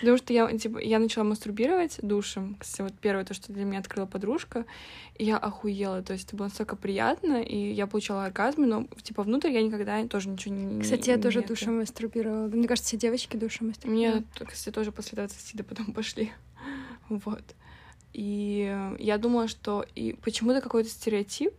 Потому 0.00 0.16
что 0.18 0.32
я, 0.32 0.50
типа, 0.56 0.78
я 0.78 0.98
начала 0.98 1.24
мастурбировать 1.24 1.98
душем. 2.02 2.56
Кстати, 2.58 2.82
вот 2.82 2.94
первое, 3.00 3.24
то, 3.24 3.34
что 3.34 3.52
для 3.52 3.64
меня 3.64 3.80
открыла 3.80 4.06
подружка. 4.06 4.64
И 5.16 5.24
я 5.24 5.36
охуела. 5.36 6.02
То 6.02 6.12
есть 6.12 6.26
это 6.28 6.36
было 6.36 6.46
настолько 6.46 6.76
приятно, 6.76 7.42
и 7.42 7.72
я 7.72 7.86
получала 7.86 8.24
оргазм, 8.24 8.62
но, 8.62 8.86
типа, 9.02 9.22
внутрь 9.22 9.50
я 9.50 9.62
никогда 9.62 10.06
тоже 10.06 10.28
ничего 10.28 10.54
не... 10.54 10.82
Кстати, 10.82 11.10
я 11.10 11.18
тоже 11.18 11.42
душем 11.42 11.78
мастурбировала. 11.78 12.48
Мне 12.48 12.68
кажется, 12.68 12.88
все 12.88 12.96
девочки 12.96 13.36
душем 13.36 13.68
мастурбировали. 13.68 14.20
Мне, 14.20 14.46
кстати, 14.46 14.74
тоже 14.74 14.92
после 14.92 15.16
20 15.16 15.56
да 15.56 15.64
потом 15.64 15.92
пошли. 15.92 16.32
Вот. 17.08 17.42
И 18.12 18.94
я 18.98 19.18
думала, 19.18 19.48
что... 19.48 19.84
И 19.94 20.14
почему-то 20.22 20.60
какой-то 20.60 20.90
стереотип, 20.90 21.54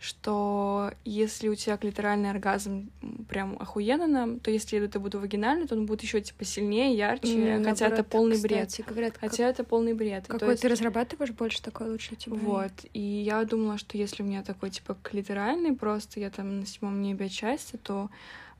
что 0.00 0.92
если 1.04 1.48
у 1.48 1.54
тебя 1.54 1.76
клиторальный 1.76 2.30
оргазм 2.30 2.90
прям 3.28 3.56
охуенно, 3.58 4.38
то 4.38 4.50
если 4.50 4.78
это 4.84 5.00
будет 5.00 5.16
вагинальный, 5.16 5.66
то 5.66 5.74
он 5.74 5.86
будет 5.86 6.02
еще 6.02 6.20
типа 6.20 6.44
сильнее, 6.44 6.96
ярче, 6.96 7.34
Не, 7.34 7.64
хотя 7.64 7.86
наоборот, 7.86 7.92
это 7.92 8.04
полный 8.04 8.36
кстати, 8.36 8.76
бред. 8.82 8.86
говорят, 8.88 9.12
как- 9.18 9.30
Хотя 9.30 9.48
это 9.48 9.64
полный 9.64 9.94
бред. 9.94 10.26
Какой 10.28 10.50
есть- 10.50 10.62
ты 10.62 10.68
разрабатываешь 10.68 11.32
больше, 11.32 11.60
такой 11.62 11.90
лучше 11.90 12.14
тебе. 12.16 12.36
Вот. 12.36 12.72
И 12.94 13.00
я 13.00 13.44
думала, 13.44 13.76
что 13.78 13.98
если 13.98 14.22
у 14.22 14.26
меня 14.26 14.42
такой 14.42 14.70
типа 14.70 14.96
клиторальный, 15.02 15.74
просто 15.74 16.20
я 16.20 16.30
там 16.30 16.60
на 16.60 16.66
седьмом 16.66 17.02
небе 17.02 17.26
отчасти, 17.26 17.76
то 17.76 18.08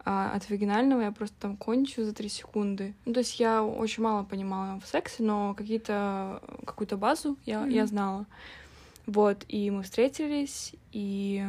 а, 0.04 0.32
от 0.32 0.48
вагинального 0.48 1.02
я 1.02 1.12
просто 1.12 1.36
там 1.38 1.56
кончу 1.56 2.02
за 2.02 2.14
три 2.14 2.28
секунды. 2.30 2.94
Ну, 3.04 3.12
то 3.12 3.18
есть 3.20 3.38
я 3.40 3.62
очень 3.62 4.02
мало 4.02 4.22
понимала 4.24 4.80
в 4.80 4.86
сексе, 4.88 5.22
но 5.22 5.52
какие-то 5.54 6.40
какую-то 6.64 6.96
базу 6.96 7.36
я, 7.44 7.66
я 7.66 7.82
Мгм. 7.82 7.86
знала. 7.88 8.26
Вот, 9.08 9.46
и 9.48 9.70
мы 9.70 9.84
встретились, 9.84 10.74
и 10.92 11.42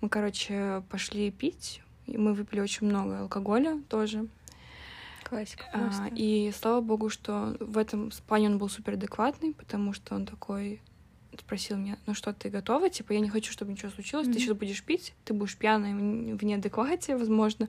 мы, 0.00 0.08
короче, 0.08 0.84
пошли 0.88 1.32
пить. 1.32 1.82
И 2.06 2.16
мы 2.16 2.32
выпили 2.32 2.60
очень 2.60 2.86
много 2.86 3.18
алкоголя 3.22 3.82
тоже. 3.88 4.28
Классика 5.24 5.64
А, 5.72 6.08
и 6.14 6.52
слава 6.56 6.80
богу, 6.80 7.10
что 7.10 7.56
в 7.58 7.76
этом 7.76 8.12
плане 8.28 8.50
он 8.50 8.58
был 8.58 8.68
супер 8.68 8.92
адекватный, 8.92 9.52
потому 9.52 9.92
что 9.92 10.14
он 10.14 10.26
такой 10.26 10.80
спросил 11.36 11.76
меня, 11.76 11.98
ну 12.06 12.14
что, 12.14 12.32
ты 12.32 12.50
готова? 12.50 12.88
Типа, 12.88 13.12
я 13.14 13.18
не 13.18 13.28
хочу, 13.28 13.50
чтобы 13.50 13.72
ничего 13.72 13.90
случилось. 13.90 14.28
Ты 14.28 14.34
Мгм. 14.34 14.40
сейчас 14.40 14.56
будешь 14.56 14.84
пить, 14.84 15.12
ты 15.24 15.34
будешь 15.34 15.56
пьяной 15.56 15.92
в 15.92 16.38
в 16.38 16.44
неадеквате, 16.44 17.16
возможно. 17.16 17.68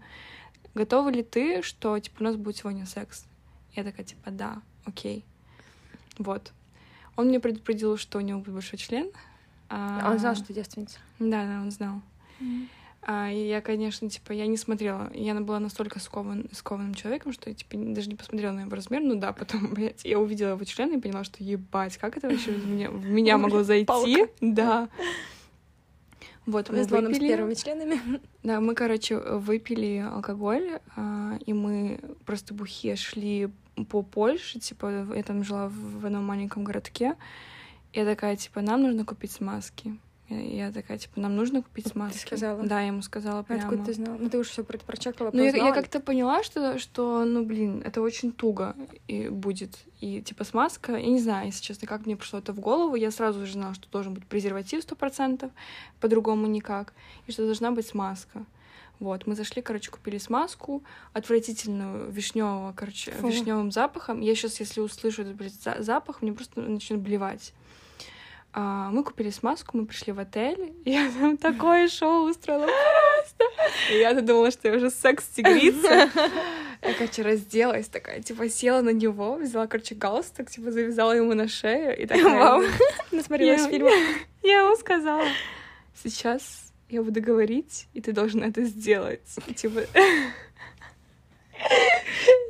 Готова 0.75 1.09
ли 1.09 1.23
ты, 1.23 1.63
что, 1.63 1.97
типа, 1.97 2.17
у 2.19 2.23
нас 2.23 2.35
будет 2.35 2.57
сегодня 2.57 2.85
секс? 2.85 3.25
Я 3.73 3.83
такая, 3.83 4.05
типа, 4.05 4.29
да, 4.29 4.61
окей. 4.85 5.25
Вот. 6.19 6.53
Он 7.17 7.27
мне 7.27 7.39
предупредил, 7.39 7.97
что 7.97 8.19
у 8.19 8.21
него 8.21 8.39
будет 8.39 8.53
большой 8.53 8.79
член. 8.79 9.11
А 9.69 10.09
он 10.09 10.19
знал, 10.19 10.35
что 10.35 10.45
ты 10.45 10.53
девственница. 10.53 10.99
Да, 11.19 11.45
да, 11.45 11.61
он 11.61 11.71
знал. 11.71 12.01
А, 13.09 13.31
и 13.31 13.47
я, 13.47 13.61
конечно, 13.61 14.09
типа, 14.09 14.33
я 14.33 14.47
не 14.47 14.57
смотрела. 14.57 15.09
Я 15.13 15.33
была 15.39 15.59
настолько 15.59 15.99
скован, 15.99 16.49
скованным 16.51 16.93
человеком, 16.93 17.31
что 17.31 17.49
я, 17.49 17.55
типа, 17.55 17.77
даже 17.77 18.09
не 18.09 18.15
посмотрела 18.15 18.51
на 18.51 18.61
его 18.61 18.75
размер. 18.75 19.01
Ну 19.01 19.15
да, 19.15 19.31
потом, 19.31 19.67
блядь, 19.73 20.03
я 20.03 20.19
увидела 20.19 20.51
его 20.51 20.63
член 20.65 20.93
и 20.93 20.99
поняла, 20.99 21.23
что 21.23 21.41
ебать, 21.41 21.97
как 21.97 22.17
это 22.17 22.27
вообще 22.29 22.51
в 22.51 22.67
меня, 22.67 22.91
в 22.91 23.05
меня 23.05 23.37
могло 23.37 23.63
зайти. 23.63 23.85
Палка. 23.85 24.29
Да. 24.41 24.89
Вот, 26.45 26.69
мы 26.69 26.77
нам 26.77 26.85
с 26.85 26.89
выпили. 26.91 27.27
первыми 27.27 27.53
членами. 27.53 27.99
Да, 28.43 28.61
мы, 28.61 28.75
короче, 28.75 29.17
выпили 29.17 29.97
алкоголь, 29.97 30.79
а, 30.95 31.37
и 31.45 31.51
мы 31.51 31.99
просто 32.25 32.53
бухие 32.53 32.95
шли 32.95 33.49
по 33.85 34.01
Польше, 34.03 34.59
типа, 34.59 35.07
я 35.15 35.23
там 35.23 35.43
жила 35.43 35.69
в 35.69 36.05
одном 36.05 36.25
маленьком 36.25 36.63
городке. 36.63 37.15
Я 37.93 38.05
такая, 38.05 38.35
типа, 38.35 38.61
нам 38.61 38.83
нужно 38.83 39.05
купить 39.05 39.31
смазки. 39.31 39.97
Я, 40.29 40.73
такая, 40.73 40.97
типа, 40.97 41.21
нам 41.21 41.37
нужно 41.37 41.61
купить 41.61 41.87
смазки. 41.87 42.19
сказала? 42.19 42.61
Да, 42.61 42.81
я 42.81 42.87
ему 42.87 43.01
сказала 43.01 43.39
А 43.39 43.43
прямо. 43.43 43.63
Откуда 43.63 43.85
ты 43.85 43.93
знала? 43.93 44.17
Ну 44.19 44.29
ты 44.29 44.37
уже 44.37 44.49
все 44.49 44.63
прочекала, 44.63 45.31
Ну, 45.31 45.41
я, 45.41 45.51
я 45.55 45.71
как-то 45.71 46.01
поняла, 46.01 46.43
что, 46.43 46.77
что, 46.79 47.23
ну, 47.23 47.45
блин, 47.45 47.81
это 47.85 48.01
очень 48.01 48.33
туго 48.33 48.75
и 49.07 49.29
будет. 49.29 49.77
И, 50.01 50.21
типа, 50.21 50.43
смазка, 50.43 50.97
я 50.97 51.07
не 51.07 51.19
знаю, 51.19 51.45
если 51.45 51.63
честно, 51.63 51.87
как 51.87 52.05
мне 52.05 52.17
пришло 52.17 52.39
это 52.39 52.51
в 52.51 52.59
голову. 52.59 52.95
Я 52.95 53.09
сразу 53.09 53.45
же 53.45 53.53
знала, 53.53 53.73
что 53.73 53.89
должен 53.89 54.13
быть 54.13 54.25
презерватив 54.25 54.83
100%, 54.83 55.49
по-другому 56.01 56.47
никак, 56.47 56.93
и 57.25 57.31
что 57.31 57.45
должна 57.45 57.71
быть 57.71 57.87
смазка. 57.87 58.45
Вот, 58.99 59.27
мы 59.27 59.35
зашли, 59.35 59.61
короче, 59.61 59.91
купили 59.91 60.17
смазку, 60.17 60.83
отвратительную, 61.13 62.09
вишневого, 62.09 62.73
короче, 62.75 63.11
Фу. 63.11 63.27
вишневым 63.27 63.71
запахом. 63.71 64.21
Я 64.21 64.33
сейчас, 64.33 64.59
если 64.59 64.81
услышу 64.81 65.21
этот 65.21 65.35
блядь, 65.35 65.53
за- 65.53 65.81
запах, 65.83 66.21
мне 66.21 66.33
просто 66.33 66.61
начнет 66.61 66.99
блевать. 66.99 67.53
А, 68.53 68.89
мы 68.89 69.03
купили 69.03 69.29
смазку, 69.29 69.77
мы 69.77 69.85
пришли 69.85 70.13
в 70.13 70.19
отель, 70.19 70.73
и 70.83 70.91
я 70.91 71.11
там 71.11 71.37
такое 71.37 71.87
шоу 71.89 72.27
устроила 72.27 72.65
просто. 72.65 73.43
И 73.93 73.99
я 73.99 74.19
думала, 74.19 74.49
что 74.49 74.67
я 74.67 74.75
уже 74.75 74.89
секс-тигрица. 74.89 76.09
Я, 76.81 76.93
короче, 76.93 77.21
разделась 77.21 77.87
такая, 77.87 78.21
типа, 78.21 78.49
села 78.49 78.81
на 78.81 78.89
него, 78.91 79.35
взяла, 79.35 79.67
короче, 79.67 79.93
галстук, 79.93 80.49
типа, 80.49 80.71
завязала 80.71 81.11
ему 81.11 81.33
на 81.33 81.47
шею, 81.47 81.97
и 81.99 82.05
такая... 82.05 82.39
Вау. 82.39 82.63
Насмотрелась 83.11 83.65
фильма. 83.67 83.91
Я 84.43 84.59
ему 84.59 84.75
сказала, 84.75 85.25
сейчас 86.01 86.66
я 86.89 87.03
буду 87.03 87.21
говорить, 87.21 87.87
и 87.93 88.01
ты 88.01 88.11
должен 88.13 88.43
это 88.43 88.63
сделать. 88.63 89.21
Типа, 89.55 89.81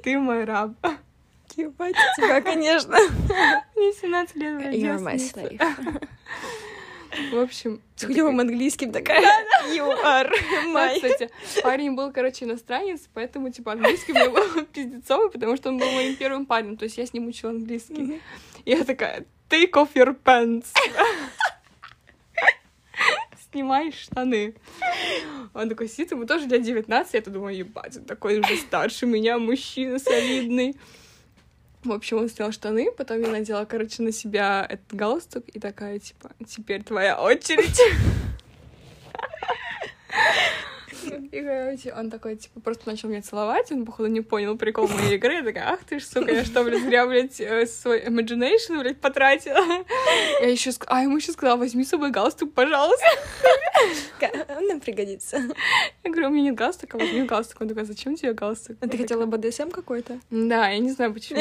ты 0.03 0.19
мой 0.19 0.43
раб. 0.43 0.73
Ебать 1.55 1.95
тебя, 2.15 2.41
конечно. 2.41 2.97
Мне 3.75 3.93
17 3.93 4.35
лет, 4.35 4.61
You're 4.75 4.99
my 4.99 5.15
slave. 5.15 5.59
В 7.31 7.39
общем... 7.39 7.81
С 7.95 8.05
хуёвым 8.05 8.39
английским 8.41 8.91
такая. 8.91 9.23
You 9.73 9.89
are 10.05 10.29
my... 10.67 10.93
кстати, 10.93 11.31
парень 11.63 11.95
был, 11.95 12.11
короче, 12.11 12.45
иностранец, 12.45 13.09
поэтому, 13.11 13.49
типа, 13.49 13.71
английский 13.71 14.13
меня 14.13 14.29
был 14.29 14.65
пиздецовый, 14.65 15.31
потому 15.31 15.57
что 15.57 15.69
он 15.69 15.79
был 15.79 15.89
моим 15.93 16.15
первым 16.15 16.45
парнем, 16.45 16.77
то 16.77 16.83
есть 16.83 16.99
я 16.99 17.07
с 17.07 17.13
ним 17.13 17.25
учила 17.27 17.53
английский. 17.53 18.21
Я 18.65 18.83
такая, 18.83 19.25
take 19.49 19.71
off 19.71 19.95
your 19.95 20.15
pants. 20.23 20.67
Снимай 23.57 23.91
штаны. 23.91 24.53
Он 25.55 25.67
такой 25.67 25.89
сидит, 25.89 26.11
ему 26.11 26.27
тоже 26.27 26.47
лет 26.47 26.61
19, 26.61 27.13
я 27.15 27.21
думаю, 27.21 27.57
ебать, 27.57 27.97
он 27.97 28.03
такой 28.03 28.39
уже 28.39 28.55
старше 28.55 29.07
меня, 29.07 29.39
мужчина 29.39 29.97
солидный. 29.97 30.75
В 31.83 31.91
общем, 31.91 32.17
он 32.17 32.29
снял 32.29 32.51
штаны, 32.51 32.91
потом 32.91 33.19
я 33.19 33.29
надела, 33.29 33.65
короче, 33.65 34.03
на 34.03 34.11
себя 34.11 34.63
этот 34.69 34.93
галстук 34.93 35.49
и 35.49 35.59
такая, 35.59 35.97
типа, 35.97 36.29
теперь 36.47 36.83
твоя 36.83 37.19
очередь. 37.19 37.81
И, 41.31 41.41
короче, 41.41 41.93
он 41.93 42.09
такой, 42.09 42.35
типа, 42.35 42.59
просто 42.59 42.87
начал 42.87 43.09
меня 43.09 43.21
целовать, 43.21 43.71
он, 43.71 43.85
походу, 43.85 44.09
не 44.09 44.21
понял 44.21 44.57
прикол 44.57 44.87
моей 44.87 45.15
игры. 45.15 45.35
Я 45.35 45.43
такая, 45.43 45.73
ах 45.73 45.83
ты 45.83 45.99
ж, 45.99 46.03
сука, 46.03 46.31
я 46.31 46.43
что, 46.43 46.63
блядь, 46.63 46.83
зря, 46.83 47.05
блядь, 47.05 47.39
э, 47.39 47.65
свой 47.65 48.01
imagination, 48.03 48.79
блядь, 48.79 48.99
потратила. 48.99 49.63
Я 50.41 50.49
еще 50.49 50.71
а 50.87 51.01
ему 51.01 51.17
еще 51.17 51.31
сказала, 51.31 51.57
возьми 51.57 51.83
с 51.83 51.89
собой 51.89 52.11
галстук, 52.11 52.53
пожалуйста. 52.53 53.05
Нам 54.61 54.79
пригодится. 54.79 55.37
Я 56.03 56.11
говорю, 56.11 56.27
у 56.27 56.31
меня 56.31 56.49
нет 56.49 56.55
галстука, 56.55 56.97
возьми 56.97 57.23
галстук. 57.23 57.61
Он 57.61 57.69
такой, 57.69 57.85
зачем 57.85 58.15
тебе 58.15 58.33
галстук? 58.33 58.77
А 58.81 58.87
ты 58.87 58.97
хотела 58.97 59.25
БДСМ 59.25 59.69
какой-то? 59.69 60.19
Да, 60.29 60.69
я 60.69 60.79
не 60.79 60.91
знаю, 60.91 61.13
почему. 61.13 61.39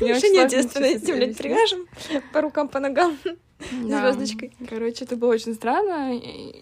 Девственности, 0.00 1.06
сейчас 1.06 1.16
блядь, 1.16 1.36
привяжем 1.36 1.86
по 2.32 2.40
рукам, 2.40 2.68
по 2.68 2.80
ногам. 2.80 3.18
Да. 3.82 4.12
звездочкой. 4.12 4.52
Короче, 4.68 5.04
это 5.04 5.16
было 5.16 5.32
очень 5.32 5.54
странно. 5.54 6.12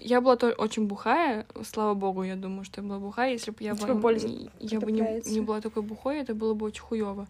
Я 0.02 0.20
была 0.20 0.37
то 0.37 0.50
очень 0.52 0.87
бухая. 0.87 1.46
Слава 1.64 1.94
богу, 1.94 2.22
я 2.22 2.37
думаю, 2.37 2.64
что 2.64 2.80
я 2.80 2.87
была 2.87 2.99
бухая. 2.99 3.32
Если 3.32 3.50
бы 3.50 3.56
я 3.61 3.75
была... 3.75 3.94
боль 3.94 4.18
Я 4.61 4.80
бы 4.80 4.92
не, 4.92 5.30
не 5.30 5.40
была 5.40 5.61
такой 5.61 5.82
бухой, 5.82 6.18
это 6.18 6.34
было 6.34 6.54
бы 6.54 6.66
очень 6.66 6.82
хуево. 6.82 7.26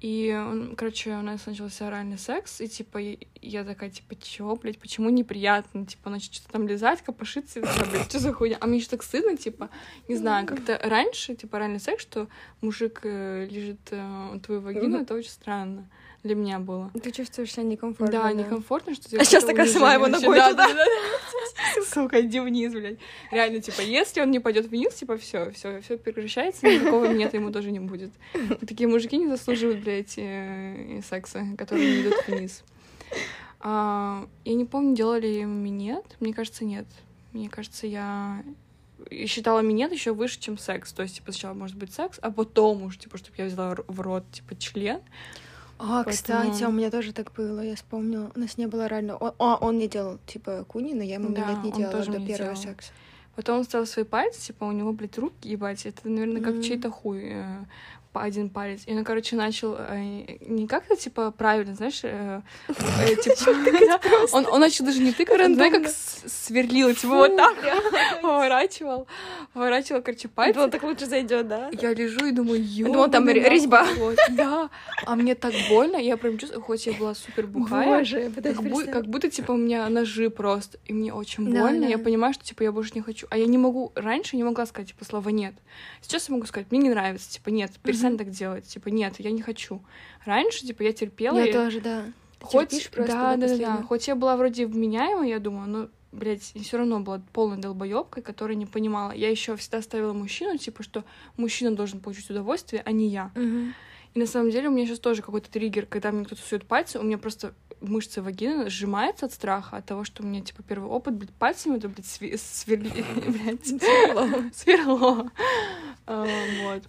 И, 0.00 0.34
короче, 0.78 1.10
у 1.10 1.20
нас 1.20 1.44
начался 1.44 1.88
оральный 1.88 2.16
секс, 2.16 2.62
и, 2.62 2.68
типа, 2.68 2.98
я 3.42 3.64
такая, 3.64 3.90
типа, 3.90 4.16
чего, 4.18 4.56
блядь, 4.56 4.78
почему 4.78 5.10
неприятно? 5.10 5.84
Типа, 5.84 6.08
начать 6.08 6.32
что-то 6.36 6.52
там 6.54 6.66
лизать, 6.66 7.02
копошиться, 7.02 7.60
такая, 7.60 7.90
блядь, 7.90 8.08
что 8.08 8.18
за 8.18 8.32
хуйня? 8.32 8.56
А 8.60 8.66
мне 8.66 8.78
еще 8.78 8.88
так 8.88 9.02
стыдно, 9.02 9.36
типа, 9.36 9.68
не 10.08 10.16
знаю, 10.16 10.46
как-то 10.46 10.80
раньше, 10.82 11.34
типа, 11.34 11.58
оральный 11.58 11.80
секс, 11.80 12.00
что 12.00 12.28
мужик 12.62 13.00
э, 13.02 13.46
лежит 13.50 13.80
э, 13.90 14.38
твою 14.42 14.62
вагину, 14.62 15.02
это 15.02 15.12
очень 15.12 15.28
странно 15.28 15.86
для 16.22 16.34
меня 16.34 16.58
было. 16.58 16.90
Ты 17.02 17.10
чувствуешь 17.12 17.52
себя 17.52 17.62
некомфортно. 17.62 18.20
Да, 18.20 18.32
некомфортно, 18.32 18.94
что 18.94 19.08
ты 19.10 19.16
А 19.16 19.20
какое-то 19.24 19.46
такая 19.46 19.66
сама 19.66 19.94
его 19.94 20.06
ногой 20.06 20.38
вообще. 20.38 20.50
туда. 20.50 20.68
Да, 20.68 20.74
да, 20.74 20.84
да. 20.84 21.82
Сука, 21.84 22.20
иди 22.20 22.40
вниз, 22.40 22.72
блядь. 22.72 22.98
Реально, 23.30 23.60
типа, 23.60 23.80
если 23.80 24.20
он 24.20 24.30
не 24.30 24.38
пойдет 24.38 24.66
вниз, 24.66 24.94
типа, 24.94 25.16
все, 25.16 25.50
все, 25.52 25.80
все 25.80 25.96
прекращается, 25.96 26.66
никакого 26.66 27.08
минета 27.08 27.36
ему 27.36 27.50
тоже 27.50 27.70
не 27.70 27.80
будет. 27.80 28.10
Такие 28.66 28.88
мужики 28.88 29.16
не 29.16 29.28
заслуживают, 29.28 29.80
блядь, 29.80 30.14
э, 30.16 31.00
секса, 31.08 31.46
которые 31.56 31.90
не 31.90 32.02
идут 32.02 32.14
вниз. 32.26 32.64
А, 33.60 34.26
я 34.44 34.54
не 34.54 34.64
помню, 34.64 34.94
делали 34.96 35.26
ли 35.26 35.44
минет. 35.44 36.04
Мне 36.20 36.32
кажется, 36.32 36.64
нет. 36.64 36.86
Мне 37.32 37.48
кажется, 37.48 37.86
я 37.86 38.42
считала 39.26 39.60
минет 39.60 39.92
еще 39.92 40.12
выше, 40.12 40.40
чем 40.40 40.58
секс. 40.58 40.92
То 40.92 41.02
есть, 41.02 41.16
типа, 41.16 41.32
сначала 41.32 41.54
может 41.54 41.76
быть 41.76 41.92
секс, 41.92 42.18
а 42.22 42.30
потом 42.30 42.82
уж, 42.82 42.98
типа, 42.98 43.18
чтобы 43.18 43.36
я 43.38 43.46
взяла 43.46 43.76
в 43.86 44.00
рот, 44.00 44.24
типа, 44.32 44.56
член. 44.56 45.00
А, 45.82 46.04
Поэтому- 46.04 46.10
кстати, 46.12 46.64
у 46.64 46.70
меня 46.72 46.90
тоже 46.90 47.12
так 47.12 47.32
было, 47.32 47.60
я 47.60 47.74
вспомнила. 47.74 48.30
У 48.36 48.38
нас 48.38 48.58
не 48.58 48.66
было 48.66 48.86
реально... 48.86 49.16
Он, 49.16 49.32
а, 49.38 49.56
он 49.60 49.78
не 49.78 49.88
делал, 49.88 50.18
типа, 50.26 50.64
куни, 50.68 50.92
но 50.94 51.02
я 51.02 51.14
ему 51.14 51.30
Да, 51.30 51.46
минет 51.46 51.64
не 51.64 51.72
делала 51.72 51.92
тоже 51.96 52.12
до 52.12 52.18
не 52.18 52.26
первого 52.26 52.52
делал. 52.54 52.62
секса. 52.68 52.92
Потом 53.34 53.58
он 53.58 53.64
ставил 53.64 53.86
свои 53.86 54.04
пальцы, 54.04 54.48
типа, 54.48 54.64
у 54.64 54.72
него, 54.72 54.92
блядь, 54.92 55.16
руки, 55.16 55.48
ебать, 55.48 55.86
это, 55.86 56.06
наверное, 56.08 56.42
как 56.42 56.54
Мгм. 56.54 56.62
чей-то 56.62 56.90
хуй. 56.90 57.34
Один 58.12 58.50
палец. 58.50 58.82
И 58.86 58.92
он, 58.92 59.04
короче, 59.04 59.36
начал 59.36 59.76
э, 59.78 60.36
не 60.46 60.66
как-то, 60.66 60.96
типа, 60.96 61.30
правильно, 61.30 61.74
знаешь, 61.74 62.00
э, 62.02 62.42
э, 62.68 63.16
типа, 63.22 63.50
он, 64.32 64.46
он 64.46 64.60
начал 64.60 64.84
даже 64.84 65.00
не 65.00 65.12
тыкать, 65.12 65.40
он, 65.40 65.56
как 65.56 65.88
сверлил, 65.88 66.92
типа, 66.94 67.14
вот 67.14 67.36
так 67.36 67.56
поворачивал, 68.22 69.06
поворачивал, 69.52 70.02
короче, 70.02 70.28
пальцы. 70.28 70.54
Думала, 70.54 70.70
так 70.70 70.82
лучше 70.82 71.06
зайдет, 71.06 71.46
да? 71.46 71.70
Я 71.72 71.94
лежу 71.94 72.26
и 72.26 72.32
думаю, 72.32 72.62
ё. 72.62 72.86
думала, 72.86 73.08
там 73.08 73.28
резьба. 73.28 73.86
Да, 74.30 74.70
а 75.06 75.14
мне 75.14 75.34
так 75.34 75.54
больно, 75.68 75.96
я 75.96 76.16
прям 76.16 76.36
чувствую, 76.38 76.62
хоть 76.62 76.86
я 76.86 76.92
была 76.94 77.14
супер 77.14 77.46
бухая, 77.46 77.98
Боже, 77.98 78.30
как, 78.90 79.06
будто, 79.06 79.30
типа, 79.30 79.52
у 79.52 79.56
меня 79.56 79.88
ножи 79.88 80.30
просто, 80.30 80.78
и 80.84 80.92
мне 80.92 81.12
очень 81.12 81.48
больно, 81.48 81.84
я 81.84 81.98
понимаю, 81.98 82.34
что, 82.34 82.44
типа, 82.44 82.64
я 82.64 82.72
больше 82.72 82.92
не 82.94 83.02
хочу. 83.02 83.26
А 83.30 83.38
я 83.38 83.46
не 83.46 83.58
могу, 83.58 83.92
раньше 83.94 84.36
не 84.36 84.44
могла 84.44 84.66
сказать, 84.66 84.88
типа, 84.88 85.04
слова 85.04 85.28
«нет». 85.28 85.54
Сейчас 86.00 86.28
я 86.28 86.34
могу 86.34 86.46
сказать, 86.46 86.70
мне 86.70 86.80
не 86.80 86.90
нравится, 86.90 87.30
типа, 87.30 87.50
нет, 87.50 87.70
перестань 87.82 87.99
так 88.18 88.30
делать, 88.30 88.66
типа, 88.66 88.88
нет, 88.88 89.14
я 89.18 89.30
не 89.30 89.42
хочу. 89.42 89.82
Раньше, 90.24 90.66
типа, 90.66 90.82
я 90.82 90.92
терпела, 90.92 91.38
Я 91.38 91.46
и 91.46 91.52
тоже, 91.52 91.80
да. 91.80 92.04
Ты 92.38 92.46
хоть, 92.46 92.90
да, 92.96 93.36
да, 93.36 93.36
да, 93.36 93.56
да, 93.56 93.82
хоть 93.82 94.08
я 94.08 94.14
была 94.14 94.36
вроде 94.36 94.66
вменяемой, 94.66 95.28
я 95.28 95.38
думаю, 95.40 95.68
но, 95.68 95.88
блядь, 96.10 96.42
все 96.42 96.78
равно 96.78 97.00
была 97.00 97.20
полной 97.32 97.58
долбоебкой, 97.58 98.22
которая 98.22 98.56
не 98.56 98.66
понимала. 98.66 99.12
Я 99.12 99.28
еще 99.30 99.56
всегда 99.56 99.82
ставила 99.82 100.14
мужчину, 100.14 100.56
типа, 100.56 100.82
что 100.82 101.04
мужчина 101.36 101.76
должен 101.76 102.00
получить 102.00 102.30
удовольствие, 102.30 102.82
а 102.84 102.92
не 102.92 103.08
я. 103.08 103.30
Мгм. 103.34 103.74
И 104.14 104.18
на 104.18 104.26
самом 104.26 104.50
деле 104.50 104.68
у 104.68 104.72
меня 104.72 104.86
сейчас 104.86 104.98
тоже 104.98 105.22
какой-то 105.22 105.50
триггер, 105.50 105.86
когда 105.86 106.10
мне 106.10 106.24
кто-то 106.24 106.40
сует 106.42 106.66
пальцы, 106.66 106.98
у 106.98 107.02
меня 107.02 107.18
просто 107.18 107.54
мышца 107.80 108.22
вагины 108.22 108.68
сжимается 108.68 109.26
от 109.26 109.32
страха, 109.32 109.76
от 109.76 109.86
того, 109.86 110.04
что 110.04 110.22
у 110.22 110.26
меня, 110.26 110.42
типа, 110.42 110.62
первый 110.62 110.90
опыт, 110.90 111.14
блядь, 111.14 111.30
пальцами, 111.30 111.76
это, 111.76 111.88
блядь, 111.88 112.06
сверли... 112.06 112.90
блядь, 113.26 113.66
сверло. 114.54 115.30
А, 116.06 116.26
Вот. 116.64 116.82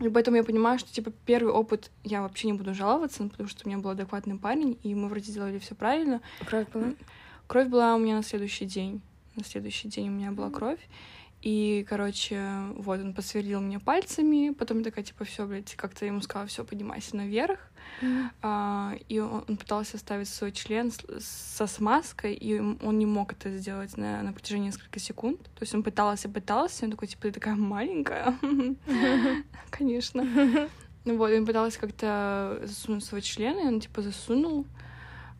И 0.00 0.08
поэтому 0.08 0.38
я 0.38 0.44
понимаю, 0.44 0.78
что, 0.78 0.90
типа, 0.90 1.12
первый 1.26 1.52
опыт 1.52 1.90
я 2.04 2.22
вообще 2.22 2.48
не 2.48 2.54
буду 2.54 2.74
жаловаться, 2.74 3.22
ну, 3.22 3.28
потому 3.28 3.48
что 3.48 3.62
у 3.64 3.68
меня 3.68 3.78
был 3.78 3.90
адекватный 3.90 4.36
парень, 4.36 4.78
и 4.82 4.94
мы 4.94 5.08
вроде 5.08 5.30
делали 5.30 5.58
все 5.58 5.74
правильно. 5.74 6.20
Кровь 6.46 6.68
была? 6.72 6.94
Кровь 7.46 7.68
была 7.68 7.94
у 7.94 7.98
меня 7.98 8.16
на 8.16 8.22
следующий 8.22 8.64
день. 8.64 9.02
На 9.36 9.44
следующий 9.44 9.88
день 9.88 10.08
у 10.08 10.12
меня 10.12 10.32
была 10.32 10.50
кровь. 10.50 10.80
И, 11.42 11.86
короче, 11.88 12.42
вот, 12.76 13.00
он 13.00 13.14
посверлил 13.14 13.60
мне 13.60 13.78
пальцами, 13.80 14.50
потом 14.50 14.78
я 14.78 14.84
такая, 14.84 15.04
типа, 15.04 15.24
все, 15.24 15.46
блядь, 15.46 15.74
как-то 15.74 16.04
ему 16.04 16.20
сказала, 16.20 16.46
все, 16.48 16.64
поднимайся 16.64 17.16
наверх. 17.16 17.58
Мгм. 18.02 18.30
А, 18.42 18.94
и 19.08 19.18
он, 19.18 19.44
он 19.48 19.56
пытался 19.56 19.96
ставить 19.98 20.28
свой 20.28 20.52
член 20.52 20.92
с- 20.92 21.24
со 21.24 21.66
смазкой, 21.66 22.34
и 22.34 22.58
он 22.58 22.98
не 22.98 23.06
мог 23.06 23.32
это 23.32 23.56
сделать 23.56 23.96
на, 23.96 24.22
на 24.22 24.32
протяжении 24.32 24.66
нескольких 24.66 25.02
секунд. 25.02 25.42
То 25.42 25.62
есть 25.62 25.74
он 25.74 25.82
пытался, 25.82 26.28
пытался, 26.28 26.82
и 26.82 26.84
он 26.86 26.90
такой, 26.92 27.08
типа, 27.08 27.22
ты 27.22 27.32
такая 27.32 27.56
маленькая. 27.56 28.38
Конечно. 29.70 30.26
Вот, 31.06 31.32
он 31.32 31.46
пытался 31.46 31.80
как-то 31.80 32.60
засунуть 32.62 33.02
свой 33.04 33.22
член, 33.22 33.58
и 33.58 33.66
он, 33.66 33.80
типа, 33.80 34.02
засунул. 34.02 34.66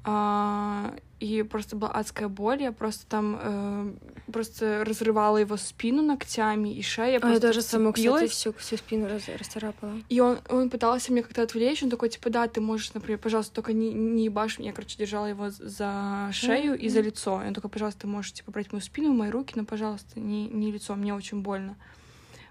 А, 0.02 0.95
и 1.21 1.42
просто 1.42 1.76
была 1.76 1.90
адская 1.90 2.28
боль, 2.28 2.62
я 2.62 2.73
просто 2.73 3.07
там 3.07 3.38
э, 3.38 3.92
просто 4.33 4.83
разрывала 4.87 5.37
его 5.37 5.59
спину 5.59 6.02
ногтями, 6.02 6.75
и 6.75 6.80
шея 6.80 7.07
А 7.07 7.11
я 7.11 7.21
просто 7.21 7.40
тоже 7.49 7.62
саму, 7.62 7.92
кстати, 7.92 8.09
вцепилась. 8.09 8.30
всю, 8.30 8.52
всю 8.54 8.76
спину 8.78 9.07
раз, 9.07 9.28
расцарапала. 9.28 9.92
И 10.09 10.21
он, 10.21 10.38
он 10.49 10.71
пытался 10.71 11.12
меня 11.12 11.23
как-то 11.23 11.42
отвлечь, 11.42 11.83
он 11.83 11.90
такой, 11.90 12.09
типа, 12.09 12.30
да, 12.30 12.49
ты 12.49 12.62
можешь, 12.62 12.95
например, 12.95 13.19
пожалуйста, 13.19 13.54
только 13.54 13.75
не, 13.75 13.92
не 13.92 14.25
ебашь 14.25 14.59
меня. 14.59 14.71
Я, 14.71 14.75
короче, 14.75 14.97
держала 14.97 15.26
его 15.26 15.50
за 15.50 16.30
шею 16.33 16.78
и 16.78 16.88
за 16.88 17.02
лицо. 17.02 17.42
И 17.42 17.49
он 17.49 17.54
такой, 17.54 17.69
пожалуйста, 17.69 18.02
ты 18.02 18.07
можешь, 18.07 18.33
типа, 18.33 18.50
брать 18.50 18.73
мою 18.73 18.83
спину, 18.83 19.12
мои 19.12 19.28
руки, 19.28 19.52
но, 19.57 19.66
пожалуйста, 19.66 20.19
не, 20.19 20.49
не 20.49 20.73
лицо, 20.73 20.95
мне 20.95 21.14
очень 21.14 21.42
больно. 21.42 21.76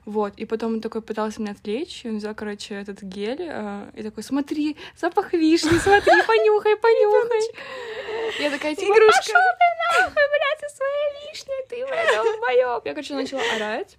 Вот, 0.10 0.34
и 0.38 0.46
потом 0.46 0.74
он 0.74 0.82
такой 0.82 1.02
пытался 1.04 1.40
меня 1.40 1.52
отвлечь, 1.52 2.04
и 2.04 2.10
он 2.10 2.18
взял, 2.18 2.34
короче, 2.34 2.74
этот 2.74 3.04
гель, 3.04 3.46
э, 3.48 3.92
и 3.96 4.02
такой, 4.02 4.24
смотри, 4.24 4.76
запах 4.98 5.34
вишни, 5.34 5.78
смотри, 5.78 6.12
понюхай, 6.28 6.76
понюхай. 6.78 7.42
Я 8.40 8.50
такая, 8.50 8.74
типа, 8.74 8.92
Игрушка. 8.92 9.20
пошёл 9.20 9.34
ты 9.60 10.00
нахуй, 10.00 10.24
блядь, 10.34 10.62
со 10.72 10.78
своей 10.78 11.30
вишней, 11.32 11.64
ты, 11.70 11.86
блядь, 11.86 12.16
долбоёб. 12.16 12.86
Я, 12.88 12.94
короче, 12.94 13.14
начала 13.14 13.42
орать. 13.56 13.98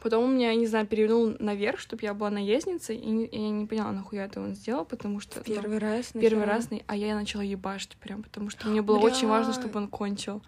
Потом 0.00 0.24
он 0.24 0.34
меня, 0.36 0.54
не 0.54 0.66
знаю, 0.66 0.86
перевернул 0.86 1.34
наверх, 1.40 1.80
чтобы 1.80 2.02
я 2.04 2.14
была 2.14 2.30
наездницей, 2.30 2.96
и, 2.96 3.24
и 3.24 3.40
я 3.40 3.50
не 3.50 3.66
поняла, 3.66 3.90
нахуя 3.90 4.26
это 4.26 4.40
он 4.40 4.54
сделал, 4.54 4.84
потому 4.84 5.18
что... 5.18 5.38
ну, 5.38 5.54
Первый 5.54 5.78
раз. 5.78 6.12
первый 6.12 6.46
начала. 6.46 6.54
раз, 6.54 6.68
а 6.86 6.94
я 6.96 7.16
начала 7.16 7.42
ебашить 7.42 7.96
прям, 7.96 8.22
потому 8.22 8.48
что 8.50 8.68
мне 8.68 8.80
было 8.80 8.98
очень 8.98 9.26
важно, 9.26 9.52
Бля. 9.52 9.60
чтобы 9.60 9.78
он 9.80 9.88
кончил. 9.88 10.40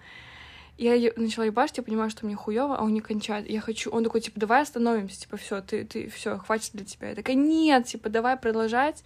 Я 0.79 0.95
е- 0.95 1.13
начала 1.17 1.45
ебашить, 1.45 1.79
я 1.79 1.83
понимаю, 1.83 2.09
что 2.09 2.25
мне 2.25 2.37
хуево, 2.37 2.77
а 2.77 2.85
он 2.85 2.95
не 2.95 3.01
кончает. 3.01 3.51
Я 3.51 3.61
хочу, 3.61 3.91
он 3.91 4.05
такой, 4.05 4.21
типа, 4.21 4.39
давай 4.39 4.63
остановимся, 4.63 5.21
типа, 5.21 5.37
все, 5.37 5.61
ты, 5.61 5.85
ты, 5.85 6.09
все, 6.09 6.39
хватит 6.39 6.71
для 6.75 6.85
тебя. 6.85 7.09
Я 7.09 7.15
такая, 7.17 7.35
нет, 7.35 7.87
типа, 7.87 8.09
давай 8.11 8.37
продолжать. 8.37 9.03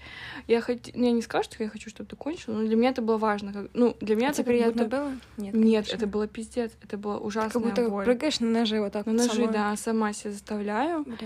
Я 0.47 0.61
хочу, 0.61 0.91
ну, 0.95 1.05
я 1.07 1.13
не 1.13 1.23
скажу, 1.23 1.45
что 1.45 1.63
я 1.63 1.71
хочу, 1.71 1.89
чтобы 1.89 2.11
ты 2.11 2.15
кончил, 2.17 2.53
но 2.53 2.63
для 2.67 2.77
меня 2.77 2.91
это 2.91 3.01
было 3.01 3.17
важно. 3.17 3.53
Как... 3.55 3.67
Ну, 3.73 3.97
для 4.03 4.17
меня 4.17 4.29
Это 4.29 4.43
это 4.43 4.43
как 4.43 4.47
приятно 4.47 4.83
будто- 4.85 4.97
было? 4.99 5.09
Нет, 5.39 5.55
Нет, 5.55 5.87
конечно. 5.87 5.97
это 5.97 6.07
было 6.07 6.27
пиздец, 6.29 6.73
это 6.83 6.99
была 6.99 7.17
ужасная 7.19 7.53
Как 7.53 7.63
будто 7.63 7.89
боль. 7.89 8.05
прыгаешь 8.05 8.41
на 8.41 8.49
ножи 8.51 8.79
вот 8.79 8.93
так 8.93 9.07
На 9.07 9.15
ножи, 9.15 9.29
самой. 9.31 9.49
да, 9.53 9.75
сама 9.77 10.13
себя 10.13 10.33
заставляю. 10.33 11.05
Бля. 11.05 11.17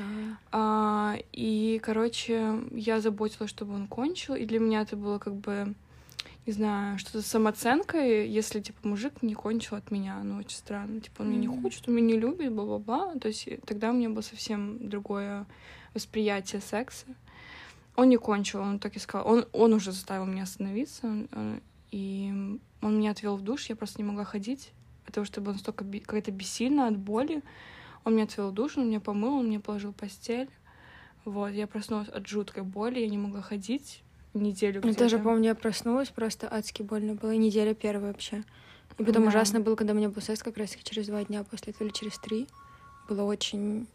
А, 0.53 1.17
и, 1.33 1.81
короче, 1.83 2.61
я 2.71 3.01
заботилась, 3.01 3.51
чтобы 3.51 3.75
он 3.75 3.89
кончил, 3.89 4.35
и 4.37 4.45
для 4.47 4.61
меня 4.61 4.83
это 4.83 4.95
было 4.97 5.19
как 5.19 5.35
бы, 5.35 5.75
не 6.47 6.53
знаю, 6.53 6.99
что-то 6.99 7.23
с 7.23 7.27
самооценкой, 7.27 8.29
если, 8.29 8.61
типа, 8.61 8.87
мужик 8.87 9.23
не 9.23 9.35
кончил 9.35 9.77
от 9.77 9.91
меня, 9.91 10.23
ну, 10.23 10.39
очень 10.39 10.57
странно, 10.57 11.01
типа, 11.01 11.23
он 11.23 11.31
меня 11.31 11.41
не 11.41 11.47
хочет, 11.63 11.89
он 11.89 11.95
меня 11.95 12.15
не 12.15 12.21
любит, 12.21 12.53
бла-бла-бла, 12.53 13.15
то 13.17 13.29
есть 13.29 13.49
и 13.49 13.57
тогда 13.67 13.91
у 13.91 13.95
меня 13.95 14.11
было 14.11 14.21
совсем 14.23 14.89
другое 14.89 15.47
восприятие 15.95 16.61
секса. 16.61 17.07
Он 17.97 18.09
не 18.09 18.17
кончил, 18.17 18.61
он 18.61 18.79
так 18.79 18.95
и 18.97 18.99
сказал, 19.01 19.27
он, 19.27 19.47
он 19.53 19.73
уже 19.73 19.91
заставил 19.91 20.27
меня 20.27 20.45
остановиться, 20.45 21.07
он- 21.07 21.29
он- 21.33 21.61
и 21.91 22.33
он 22.83 22.99
меня 22.99 23.11
отвел 23.11 23.37
в 23.37 23.43
душ, 23.43 23.67
я 23.69 23.77
просто 23.77 24.01
не 24.01 24.05
могла 24.09 24.25
ходить, 24.25 24.73
потому 25.05 25.25
что 25.25 25.41
было 25.41 25.53
настолько 25.55 25.83
би- 25.85 26.01
какая-то 26.01 26.31
бессильно 26.31 26.87
от 26.89 26.97
боли, 26.97 27.43
он 28.05 28.15
меня 28.15 28.25
отвел 28.25 28.51
в 28.51 28.55
душ, 28.55 28.77
он 28.77 28.89
меня 28.89 29.01
помыл, 29.01 29.35
он 29.39 29.47
мне 29.49 29.59
положил 29.61 29.93
постель. 29.93 30.49
Вот, 31.25 31.49
я 31.51 31.67
проснулась 31.67 32.09
от 32.09 32.25
жуткой 32.29 32.63
боли, 32.63 33.01
я 33.01 33.09
не 33.09 33.19
могла 33.19 33.43
ходить 33.43 34.03
неделю 34.43 34.81
Я 34.85 34.95
тоже 34.95 35.19
помню, 35.19 35.47
я 35.47 35.55
проснулась, 35.55 36.09
просто 36.11 36.49
адски 36.53 36.83
больно 36.83 37.15
было. 37.15 37.33
И 37.33 37.39
неделя 37.39 37.75
первая 37.75 38.13
вообще. 38.13 38.45
И 38.99 39.05
потом 39.05 39.23
Да. 39.25 39.29
ужасно 39.29 39.61
было, 39.61 39.75
когда 39.77 39.93
у 39.93 39.97
меня 39.97 40.09
был 40.09 40.23
секс 40.23 40.43
как 40.43 40.57
раз 40.57 40.77
через 40.83 41.07
два 41.07 41.23
дня 41.25 41.45
после 41.45 41.73
этого 41.73 41.87
или 41.89 41.93
через 41.95 42.19
три. 42.19 42.47
Было 43.09 43.23
очень 43.25 43.87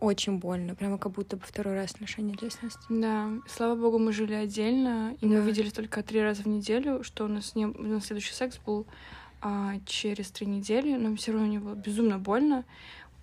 очень 0.00 0.38
больно, 0.38 0.74
прямо 0.74 0.98
как 0.98 1.12
будто 1.12 1.36
бы 1.36 1.44
второй 1.46 1.74
раз 1.76 2.00
лишение 2.00 2.34
ответственности. 2.34 2.80
Да, 2.88 3.30
слава 3.48 3.76
богу, 3.76 4.00
мы 4.00 4.12
жили 4.12 4.34
отдельно, 4.34 5.14
и 5.20 5.26
мы 5.26 5.36
Да. 5.36 5.42
виделись 5.42 5.72
только 5.72 6.02
три 6.02 6.20
раза 6.20 6.42
в 6.42 6.46
неделю, 6.46 7.04
что 7.04 7.24
у 7.24 7.28
нас 7.28 7.54
не... 7.54 7.66
у 7.66 7.82
нас 7.82 8.06
следующий 8.06 8.34
секс 8.34 8.58
был 8.66 8.84
а, 9.40 9.74
через 9.86 10.30
три 10.32 10.48
недели, 10.48 10.96
но 10.96 11.14
все 11.14 11.30
равно 11.32 11.46
мне 11.46 11.60
было 11.60 11.74
безумно 11.74 12.18
больно. 12.18 12.64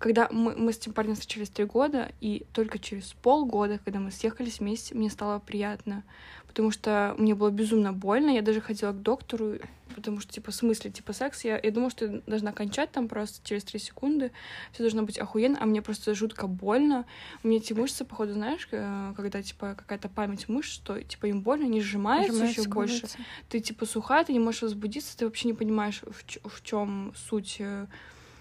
Когда 0.00 0.28
мы, 0.30 0.56
мы 0.56 0.72
с 0.72 0.78
этим 0.78 0.94
парнем 0.94 1.14
встречались 1.14 1.50
три 1.50 1.66
года, 1.66 2.10
и 2.22 2.46
только 2.54 2.78
через 2.78 3.12
полгода, 3.12 3.78
когда 3.84 4.00
мы 4.00 4.10
съехались 4.10 4.58
вместе, 4.58 4.94
мне 4.94 5.10
стало 5.10 5.40
приятно, 5.40 6.04
потому 6.46 6.70
что 6.70 7.14
мне 7.18 7.34
было 7.34 7.50
безумно 7.50 7.92
больно, 7.92 8.30
я 8.30 8.40
даже 8.40 8.62
ходила 8.62 8.92
к 8.92 9.02
доктору, 9.02 9.58
потому 9.94 10.20
что, 10.20 10.32
типа, 10.32 10.52
в 10.52 10.54
смысле, 10.54 10.90
типа, 10.90 11.12
секс, 11.12 11.44
я, 11.44 11.60
я 11.62 11.70
думала, 11.70 11.90
что 11.90 12.06
я 12.06 12.22
должна 12.26 12.52
кончать 12.52 12.90
там 12.90 13.08
просто 13.08 13.46
через 13.46 13.62
три 13.62 13.78
секунды, 13.78 14.32
все 14.72 14.84
должно 14.84 15.02
быть 15.02 15.18
охуенно, 15.18 15.58
а 15.60 15.66
мне 15.66 15.82
просто 15.82 16.14
жутко 16.14 16.46
больно, 16.46 17.04
у 17.44 17.48
меня 17.48 17.58
эти 17.58 17.74
мышцы, 17.74 18.06
походу, 18.06 18.32
знаешь, 18.32 18.66
э, 18.70 19.12
когда, 19.14 19.42
типа, 19.42 19.74
какая-то 19.76 20.08
память 20.08 20.48
мышц, 20.48 20.70
что, 20.70 21.02
типа, 21.02 21.26
им 21.26 21.42
больно, 21.42 21.66
они 21.66 21.82
сжимаются 21.82 22.32
Нажимается, 22.32 22.60
еще 22.62 22.70
больше, 22.70 23.06
ты, 23.50 23.60
типа, 23.60 23.84
сухая, 23.84 24.24
ты 24.24 24.32
не 24.32 24.40
можешь 24.40 24.62
возбудиться, 24.62 25.14
ты 25.14 25.26
вообще 25.26 25.48
не 25.48 25.54
понимаешь, 25.54 26.00
в, 26.02 26.62
чем 26.62 27.12
суть 27.28 27.60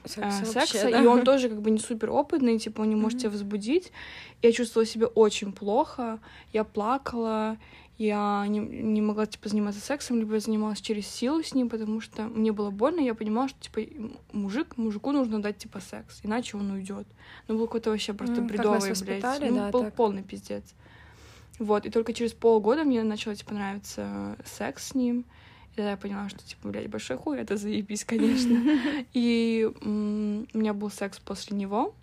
э, 0.03 0.07
Секса 0.09 0.45
вообще, 0.53 0.73
секса, 0.73 0.91
да. 0.91 1.03
и 1.03 1.05
он 1.05 1.23
тоже 1.23 1.49
как 1.49 1.61
бы 1.61 1.71
не 1.71 1.79
супер 1.79 2.11
опытный, 2.11 2.59
типа 2.59 2.81
он 2.81 2.89
не 2.89 2.95
может 2.95 3.19
тебя 3.19 3.29
возбудить. 3.29 3.91
Я 4.41 4.51
чувствовала 4.51 4.85
себя 4.85 5.07
очень 5.07 5.51
плохо, 5.51 6.19
я 6.53 6.63
плакала, 6.63 7.57
я 7.97 8.45
не, 8.47 8.59
не 8.59 9.01
могла 9.01 9.25
типа 9.25 9.49
заниматься 9.49 9.81
сексом, 9.81 10.19
либо 10.19 10.35
я 10.35 10.39
занималась 10.39 10.79
через 10.79 11.05
силу 11.05 11.43
с 11.43 11.53
ним, 11.53 11.69
потому 11.69 11.99
что 11.99 12.23
мне 12.23 12.53
было 12.53 12.69
больно, 12.69 13.01
я 13.01 13.13
понимала, 13.13 13.49
что 13.49 13.59
типа 13.59 13.81
мужик, 14.31 14.77
мужику 14.77 15.11
нужно 15.11 15.41
дать 15.41 15.57
типа 15.57 15.81
секс, 15.81 16.21
иначе 16.23 16.55
он 16.55 16.71
уйдет. 16.71 17.05
Ну 17.47 17.57
был 17.57 17.65
какой-то 17.65 17.89
вообще 17.89 18.13
просто 18.13 18.35
как 18.35 18.45
бредовый, 18.45 18.93
блядь. 19.01 19.41
Ну, 19.41 19.55
да, 19.55 19.69
был 19.71 19.83
так. 19.83 19.93
полный 19.95 20.23
пиздец. 20.23 20.63
Вот, 21.59 21.85
и 21.85 21.89
только 21.89 22.13
через 22.13 22.31
полгода 22.31 22.85
мне 22.85 23.03
начало, 23.03 23.35
типа, 23.35 23.53
нравиться 23.53 24.37
секс 24.45 24.87
с 24.87 24.95
ним. 24.95 25.25
Тогда 25.79 25.91
я 25.91 25.97
поняла, 25.97 26.27
что, 26.27 26.45
типа, 26.45 26.67
блядь, 26.67 26.89
большой 26.89 27.15
хуй, 27.15 27.39
это 27.39 27.55
заебись, 27.55 28.03
конечно. 28.03 28.59
И 29.13 29.65
у 29.81 29.87
меня 29.87 30.73
был 30.73 30.89
секс 30.89 31.19
после 31.19 31.55
него, 31.55 31.95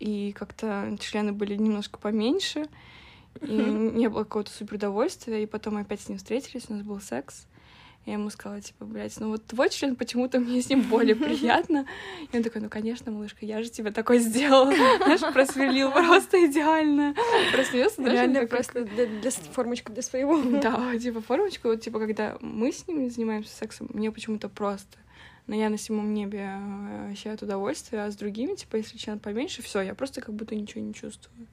и 0.00 0.32
как-то 0.32 0.96
члены 0.98 1.32
были 1.32 1.54
немножко 1.54 2.00
поменьше, 2.00 2.66
и 3.40 3.46
не 3.46 4.08
было 4.08 4.24
какого-то 4.24 4.50
супер 4.50 4.74
удовольствия, 4.74 5.44
и 5.44 5.46
потом 5.46 5.74
мы 5.74 5.82
опять 5.82 6.00
с 6.00 6.08
ним 6.08 6.18
встретились, 6.18 6.64
у 6.68 6.74
нас 6.74 6.82
был 6.82 7.00
секс, 7.00 7.46
Я 8.04 8.14
ему 8.14 8.30
сказала, 8.30 8.60
типа, 8.60 8.84
блядь, 8.84 9.18
ну 9.20 9.28
вот 9.28 9.46
твой 9.46 9.70
член 9.70 9.94
почему-то 9.94 10.40
мне 10.40 10.60
с 10.60 10.68
ним 10.68 10.82
более 10.82 11.14
приятно. 11.16 11.86
И 12.32 12.36
он 12.36 12.42
такой, 12.42 12.60
ну, 12.60 12.68
конечно, 12.68 13.12
малышка, 13.12 13.46
я 13.46 13.62
же 13.62 13.70
тебя 13.70 13.92
такой 13.92 14.18
сделал. 14.18 14.66
Знаешь, 14.66 15.20
просверлил 15.32 15.92
просто 15.92 16.46
идеально. 16.46 17.14
Просмеялся, 17.52 18.02
даже 18.02 18.16
Реально 18.16 18.46
просто 18.46 18.84
для, 18.84 19.06
для 19.06 19.30
формочку 19.30 19.92
для 19.92 20.02
своего. 20.02 20.42
Да, 20.60 20.98
типа 20.98 21.20
формочку, 21.20 21.68
вот, 21.68 21.80
типа, 21.80 22.00
когда 22.00 22.36
мы 22.40 22.72
с 22.72 22.88
ним 22.88 23.08
занимаемся 23.08 23.54
сексом, 23.54 23.88
мне 23.92 24.10
почему-то 24.10 24.48
просто. 24.48 24.98
Но 25.46 25.54
я 25.54 25.68
на 25.70 25.78
седьмом 25.78 26.12
небе 26.14 26.40
э, 26.40 27.10
ощущаю 27.12 27.36
удовольствие, 27.40 28.04
а 28.04 28.10
с 28.10 28.16
другими, 28.16 28.54
типа, 28.54 28.76
если 28.76 28.96
член 28.96 29.18
поменьше, 29.18 29.62
все, 29.62 29.80
я 29.80 29.94
просто 29.94 30.20
как 30.20 30.34
будто 30.34 30.54
ничего 30.54 30.80
не 30.82 30.94
чувствую. 30.94 31.46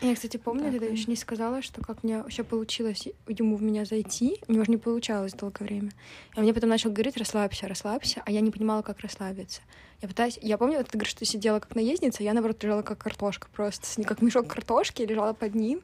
Я, 0.00 0.14
кстати, 0.14 0.36
помню, 0.36 0.64
Так, 0.64 0.72
ты 0.72 0.80
да. 0.80 0.86
еще 0.86 1.06
не 1.06 1.16
сказала, 1.16 1.62
что 1.62 1.80
как 1.80 2.02
мне 2.02 2.18
вообще 2.18 2.44
получилось 2.44 3.08
ему 3.28 3.56
в 3.56 3.62
меня 3.62 3.84
зайти. 3.84 4.38
У 4.48 4.52
него 4.52 4.64
же 4.64 4.70
не 4.70 4.76
получалось 4.76 5.32
долгое 5.32 5.64
время. 5.64 5.92
И 6.34 6.38
он 6.38 6.42
мне 6.44 6.52
потом 6.52 6.70
начал 6.70 6.90
говорить, 6.90 7.16
расслабься, 7.16 7.68
расслабься, 7.68 8.22
а 8.26 8.30
я 8.30 8.40
не 8.40 8.50
понимала, 8.50 8.82
как 8.82 9.00
расслабиться. 9.00 9.62
Я 10.04 10.08
пытаюсь... 10.08 10.38
Я 10.42 10.58
помню, 10.58 10.76
вот 10.76 10.88
ты 10.88 10.98
говоришь, 10.98 11.12
что 11.12 11.24
сидела 11.24 11.60
как 11.60 11.74
наездница, 11.74 12.22
я, 12.22 12.34
наоборот, 12.34 12.62
лежала 12.62 12.82
как 12.82 12.98
картошка 12.98 13.48
просто. 13.54 13.86
с- 13.86 14.04
Как 14.04 14.20
мешок 14.20 14.46
картошки, 14.48 15.00
лежала 15.00 15.32
под 15.32 15.54
ним. 15.54 15.80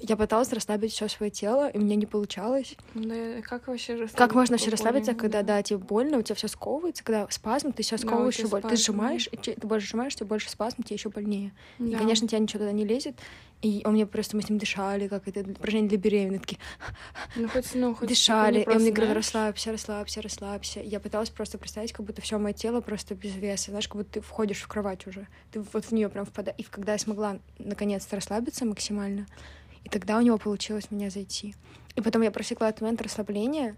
И 0.00 0.06
я 0.08 0.16
пыталась 0.16 0.52
расслабить 0.52 0.92
все 0.92 1.06
свое 1.06 1.30
тело, 1.30 1.70
и 1.70 1.78
меня 1.78 1.94
не 1.94 2.06
получалось. 2.06 2.74
Да, 2.94 3.00
Ну, 3.14 3.42
как 3.44 3.68
вообще 3.68 3.92
расслабиться? 3.92 4.16
Как 4.16 4.34
можно 4.34 4.54
вообще 4.54 4.70
расслабиться, 4.70 5.14
когда, 5.14 5.42
да, 5.42 5.62
тебе 5.62 5.78
больно, 5.78 6.18
у 6.18 6.22
тебя 6.22 6.34
все 6.34 6.48
сковывается, 6.48 7.04
когда 7.04 7.28
спазм, 7.30 7.72
ты 7.72 7.84
все 7.84 7.96
Да, 7.96 8.02
сковываешь 8.02 8.34
тебя 8.38 8.46
еще 8.46 8.50
больше. 8.56 8.68
Ты 8.68 8.76
сжимаешь, 8.76 9.28
и 9.30 9.36
ты 9.36 9.54
больше 9.68 9.86
сжимаешь, 9.86 10.16
тебе 10.16 10.26
больше 10.26 10.50
спазм, 10.50 10.82
тебе 10.82 10.96
еще 10.96 11.08
больнее. 11.08 11.52
И, 11.78 11.92
Да. 11.92 11.98
конечно, 11.98 12.26
тебя 12.26 12.40
ничего 12.40 12.58
туда 12.64 12.72
не 12.72 12.84
лезет. 12.84 13.14
И 13.62 13.82
он 13.84 13.92
мне 13.92 14.06
просто, 14.06 14.36
мы 14.36 14.42
с 14.42 14.48
ним 14.48 14.58
дышали, 14.58 15.06
как 15.06 15.28
это 15.28 15.40
упражнение 15.48 15.90
для 15.90 15.98
беременных, 15.98 16.40
такие 16.40 16.58
Ну, 17.36 17.46
хоть, 17.46 17.74
ну, 17.74 17.94
хоть 17.94 18.08
дышали. 18.08 18.60
И 18.62 18.68
он 18.68 18.80
мне 18.80 18.90
говорил, 18.90 19.14
расслабься, 19.14 19.70
расслабься, 19.70 20.22
расслабься. 20.22 20.80
И 20.80 20.88
Я 20.88 20.98
пыталась 20.98 21.28
просто 21.28 21.58
представить, 21.58 21.92
как 21.92 22.06
будто 22.06 22.22
все 22.22 22.38
мое 22.38 22.54
тело 22.54 22.80
просто 22.80 23.14
без 23.14 23.34
веса. 23.36 23.59
Знаешь, 23.66 23.88
как 23.88 23.96
будто 23.96 24.12
ты 24.14 24.20
входишь 24.20 24.60
в 24.62 24.68
кровать 24.68 25.06
уже. 25.06 25.26
Ты 25.52 25.60
вот 25.60 25.84
в 25.84 25.92
нее 25.92 26.08
прям 26.08 26.24
впадаешь. 26.24 26.56
И 26.58 26.62
когда 26.64 26.92
я 26.92 26.98
смогла 26.98 27.38
наконец-то 27.58 28.16
расслабиться 28.16 28.64
максимально, 28.64 29.26
и 29.84 29.88
тогда 29.88 30.16
у 30.18 30.20
него 30.20 30.38
получилось 30.38 30.90
меня 30.90 31.10
зайти. 31.10 31.54
И 31.96 32.00
потом 32.00 32.22
я 32.22 32.30
просекла 32.30 32.68
этот 32.68 32.82
момент 32.82 33.02
расслабления. 33.02 33.76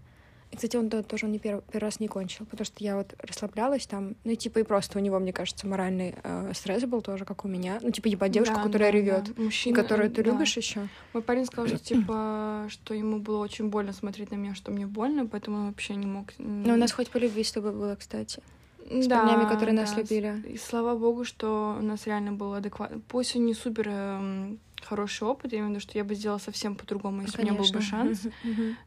И, 0.51 0.55
кстати, 0.55 0.75
он 0.77 0.87
то- 0.87 1.01
тоже 1.01 1.25
он 1.25 1.31
не 1.31 1.39
первый, 1.39 1.63
первый 1.71 1.85
раз 1.87 1.99
не 1.99 2.07
кончил, 2.07 2.45
потому 2.45 2.63
что 2.63 2.83
я 2.83 2.95
вот 2.95 3.15
расслаблялась 3.17 3.87
там, 3.87 4.15
ну 4.23 4.31
и 4.33 4.35
типа 4.35 4.59
и 4.59 4.63
просто 4.63 4.99
у 4.99 5.01
него, 5.01 5.17
мне 5.17 5.33
кажется, 5.33 5.65
моральный 5.65 6.13
э, 6.23 6.51
стресс 6.53 6.83
был 6.83 7.01
тоже, 7.01 7.25
как 7.25 7.43
у 7.43 7.47
меня. 7.47 7.79
Ну, 7.81 7.89
типа, 7.89 8.07
ебать, 8.07 8.31
девушка, 8.31 8.57
Да, 8.57 8.63
которая 8.63 8.91
да, 8.91 8.97
ревет, 8.97 9.23
да. 9.23 9.31
и 9.35 9.45
Мужчина, 9.45 9.75
которую 9.81 10.11
ты 10.11 10.23
да. 10.23 10.29
любишь 10.29 10.55
еще. 10.55 10.87
Мой 11.13 11.23
парень 11.23 11.45
сказал, 11.47 11.65
что 11.67 11.79
типа, 11.79 12.67
что 12.69 12.93
ему 12.93 13.17
было 13.17 13.39
очень 13.39 13.69
больно 13.69 13.93
смотреть 13.93 14.29
на 14.29 14.35
меня, 14.35 14.53
что 14.53 14.69
мне 14.71 14.85
больно, 14.85 15.25
поэтому 15.25 15.57
он 15.57 15.67
вообще 15.69 15.95
не 15.95 16.05
мог. 16.05 16.27
Но 16.37 16.73
у 16.73 16.77
нас 16.77 16.91
хоть 16.91 17.09
по 17.09 17.17
любви 17.17 17.43
с 17.43 17.51
тобой 17.51 17.71
было, 17.71 17.95
кстати. 17.95 18.43
С 18.89 19.07
парнями, 19.07 19.47
которые 19.49 19.73
нас 19.73 19.95
любили. 19.97 20.43
И 20.47 20.57
слава 20.57 20.95
богу, 20.95 21.25
что 21.25 21.77
у 21.79 21.83
нас 21.83 22.05
реально 22.07 22.33
был 22.33 22.53
адекватно. 22.53 23.01
Пусть 23.07 23.35
он 23.35 23.45
не 23.45 23.53
супер 23.53 23.87
эм, 23.89 24.59
хороший 24.83 25.27
опыт, 25.27 25.51
я 25.53 25.59
имею 25.59 25.69
в 25.69 25.71
виду, 25.71 25.81
что 25.81 25.97
я 25.97 26.03
бы 26.03 26.15
сделала 26.15 26.39
совсем 26.39 26.75
по-другому, 26.75 27.21
если 27.21 27.41
у 27.41 27.45
меня 27.45 27.53
был 27.53 27.69
бы 27.71 27.81
шанс. 27.81 28.27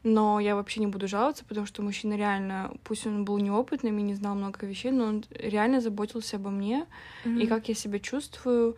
Но 0.03 0.39
я 0.39 0.55
вообще 0.55 0.79
не 0.79 0.87
буду 0.87 1.07
жаловаться, 1.07 1.43
потому 1.45 1.65
что 1.67 1.81
мужчина 1.81 2.15
реально, 2.15 2.73
пусть 2.83 3.07
он 3.07 3.25
был 3.25 3.37
неопытным 3.39 3.97
и 3.97 4.01
не 4.01 4.15
знал 4.15 4.35
много 4.35 4.65
вещей, 4.65 4.91
но 4.91 5.05
он 5.05 5.25
реально 5.31 5.81
заботился 5.81 6.37
обо 6.37 6.49
мне 6.49 6.85
и 7.25 7.47
как 7.47 7.69
я 7.69 7.75
себя 7.75 7.99
чувствую. 7.99 8.75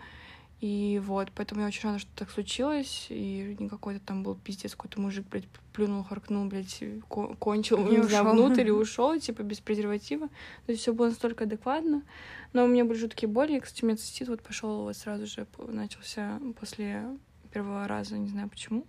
И 0.61 1.01
вот, 1.05 1.31
поэтому 1.33 1.61
я 1.61 1.67
очень 1.67 1.87
рада, 1.87 1.99
что 1.99 2.11
так 2.15 2.29
случилось. 2.29 3.07
И 3.09 3.55
не 3.59 3.69
какой-то 3.69 4.01
там 4.01 4.23
был 4.23 4.35
пиздец, 4.35 4.75
какой-то 4.75 4.99
мужик, 4.99 5.25
блядь, 5.29 5.47
плюнул, 5.71 6.03
харкнул, 6.03 6.45
блядь, 6.45 6.83
ко- 7.07 7.33
кончил, 7.35 7.77
И 7.87 7.95
не 7.95 8.03
знаю, 8.03 8.31
внутрь 8.31 8.67
и 8.67 8.71
ушел, 8.71 9.17
типа, 9.17 9.43
без 9.43 9.61
презерватива. 9.61 10.27
То 10.65 10.71
есть 10.71 10.81
все 10.81 10.93
было 10.93 11.07
настолько 11.07 11.45
адекватно. 11.45 12.03
Но 12.51 12.65
у 12.65 12.67
меня 12.67 12.83
были 12.83 12.97
жуткие 12.97 13.29
боли. 13.29 13.55
И, 13.55 13.59
кстати, 13.61 13.83
у 13.83 13.87
меня 13.87 13.95
цистит 13.95 14.27
вот 14.27 14.41
пошел 14.41 14.83
вот 14.83 14.97
сразу 14.97 15.25
же, 15.27 15.47
начался 15.57 16.41
после 16.59 17.05
первого 17.53 17.87
раза, 17.87 18.17
не 18.17 18.27
знаю 18.27 18.49
почему. 18.49 18.85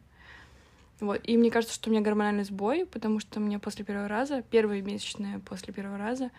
Вот. 0.99 1.21
И 1.23 1.37
мне 1.37 1.53
кажется, 1.53 1.75
что 1.75 1.89
у 1.89 1.93
меня 1.93 2.03
гормональный 2.03 2.45
сбой, 2.45 2.85
потому 2.85 3.21
что 3.21 3.39
мне 3.39 3.61
после 3.61 3.85
первого 3.85 4.09
раза, 4.09 4.43
первые 4.43 4.83
месячные 4.83 5.39
после 5.39 5.73
первого 5.73 5.99
раза, 5.99 6.31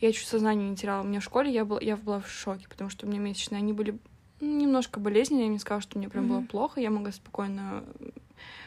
я 0.00 0.12
чуть 0.12 0.26
сознание 0.26 0.68
не 0.68 0.76
теряла. 0.76 1.02
У 1.02 1.06
меня 1.06 1.20
в 1.20 1.24
школе 1.24 1.52
я, 1.52 1.64
была, 1.64 1.80
я 1.80 1.96
была 1.96 2.20
в 2.20 2.28
шоке, 2.28 2.66
потому 2.68 2.90
что 2.90 3.06
у 3.06 3.10
меня 3.10 3.20
месячные, 3.20 3.58
они 3.58 3.72
были 3.72 3.98
немножко 4.42 5.00
болезненные. 5.00 5.46
Я 5.46 5.52
не 5.52 5.58
сказала, 5.58 5.80
что 5.82 5.98
мне 5.98 6.08
прям 6.08 6.28
было 6.28 6.38
Мгм. 6.38 6.46
плохо. 6.48 6.80
Я 6.80 6.90
могла 6.90 7.12
спокойно 7.12 7.84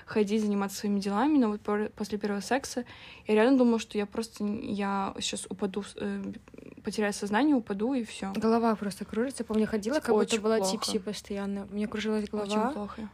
ходить, 0.06 0.42
заниматься 0.42 0.78
своими 0.78 1.00
делами, 1.00 1.38
но 1.38 1.50
вот 1.50 1.62
после 1.96 2.18
первого 2.18 2.40
секса 2.42 2.86
я 3.28 3.34
реально 3.36 3.58
думала, 3.58 3.80
что 3.80 3.98
я 3.98 4.06
просто 4.06 4.44
я 4.46 5.14
сейчас 5.20 5.46
упаду, 5.50 5.84
э, 5.96 6.24
потеряю 6.84 7.12
сознание, 7.14 7.56
упаду 7.56 7.94
и 7.94 8.04
все. 8.04 8.32
Голова 8.36 8.76
просто 8.76 9.04
кружится. 9.06 9.44
Я 9.44 9.48
помню, 9.48 9.68
ходила, 9.68 9.96
как 10.00 10.10
будто 10.16 10.22
Очень 10.36 10.42
была 10.42 10.58
плохо. 10.58 10.72
типси 10.72 11.00
постоянно. 11.00 11.68
У 11.72 11.76
меня 11.76 11.88
кружилась 11.88 12.30
голова. 12.30 12.48
Очень 12.48 12.74
плохо. 12.74 13.10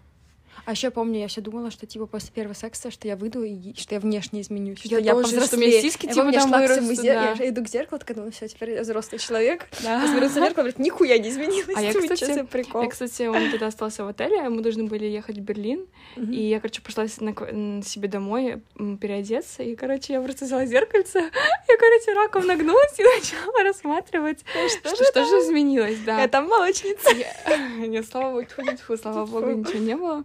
А 0.65 0.71
еще 0.71 0.91
помню, 0.91 1.19
я 1.19 1.27
все 1.27 1.41
думала, 1.41 1.71
что 1.71 1.85
типа 1.85 2.05
после 2.05 2.29
первого 2.31 2.53
секса, 2.53 2.91
что 2.91 3.07
я 3.07 3.15
выйду 3.15 3.43
и 3.43 3.73
что 3.77 3.95
я 3.95 3.99
внешне 3.99 4.41
изменюсь, 4.41 4.79
что 4.79 4.89
Я 4.89 4.99
я, 4.99 5.13
тоже, 5.13 5.41
что 5.41 5.57
у 5.57 5.59
меня 5.59 5.81
сиськи, 5.81 6.01
типа, 6.07 6.15
помню, 6.15 6.33
я 6.33 6.39
там 6.41 6.51
вырастут, 6.51 7.05
да. 7.05 7.35
я 7.39 7.49
иду 7.49 7.63
к 7.63 7.67
зеркалу, 7.67 7.99
такая 7.99 8.15
думаю, 8.15 8.31
все, 8.31 8.47
теперь 8.47 8.71
я 8.71 8.81
взрослый 8.81 9.19
человек. 9.19 9.67
Да. 9.83 10.01
Я 10.01 10.07
смотрю 10.07 10.29
в 10.29 10.33
зеркало, 10.33 10.53
говорит, 10.53 10.79
нихуя 10.79 11.17
не 11.17 11.29
изменилась. 11.29 11.75
А 11.75 11.81
я, 11.81 11.93
кстати, 11.93 12.19
«Чё 12.19 12.33
за 12.33 12.43
прикол. 12.45 12.83
Я, 12.83 12.89
кстати, 12.89 13.23
он 13.23 13.51
тогда 13.51 13.67
остался 13.67 14.03
в 14.03 14.07
отеле, 14.07 14.39
а 14.41 14.49
мы 14.49 14.61
должны 14.61 14.83
были 14.85 15.05
ехать 15.05 15.37
в 15.37 15.41
Берлин. 15.41 15.85
И 16.17 16.41
я, 16.49 16.59
короче, 16.59 16.81
пошла 16.81 17.05
на 17.19 17.83
себе 17.83 18.07
домой 18.07 18.61
переодеться. 18.99 19.63
И, 19.63 19.75
короче, 19.75 20.13
я 20.13 20.21
просто 20.21 20.45
взяла 20.45 20.65
зеркальце. 20.65 21.19
Я, 21.69 21.77
короче, 21.77 22.13
раком 22.13 22.45
нагнулась 22.47 22.99
и 22.99 23.03
начала 23.03 23.63
рассматривать, 23.63 24.39
что, 24.41 24.89
же 24.95 25.03
что, 25.05 25.25
же 25.25 25.35
изменилось, 25.47 25.99
да. 26.05 26.21
Я 26.21 26.27
там 26.27 26.47
молочница. 26.47 27.09
Я- 27.15 27.57
Нет, 27.87 28.05
слава 28.07 28.31
богу, 28.31 28.45
тьфу, 28.77 28.97
слава 28.97 29.25
богу, 29.25 29.51
ничего 29.51 29.79
не 29.79 29.95
было. 29.95 30.23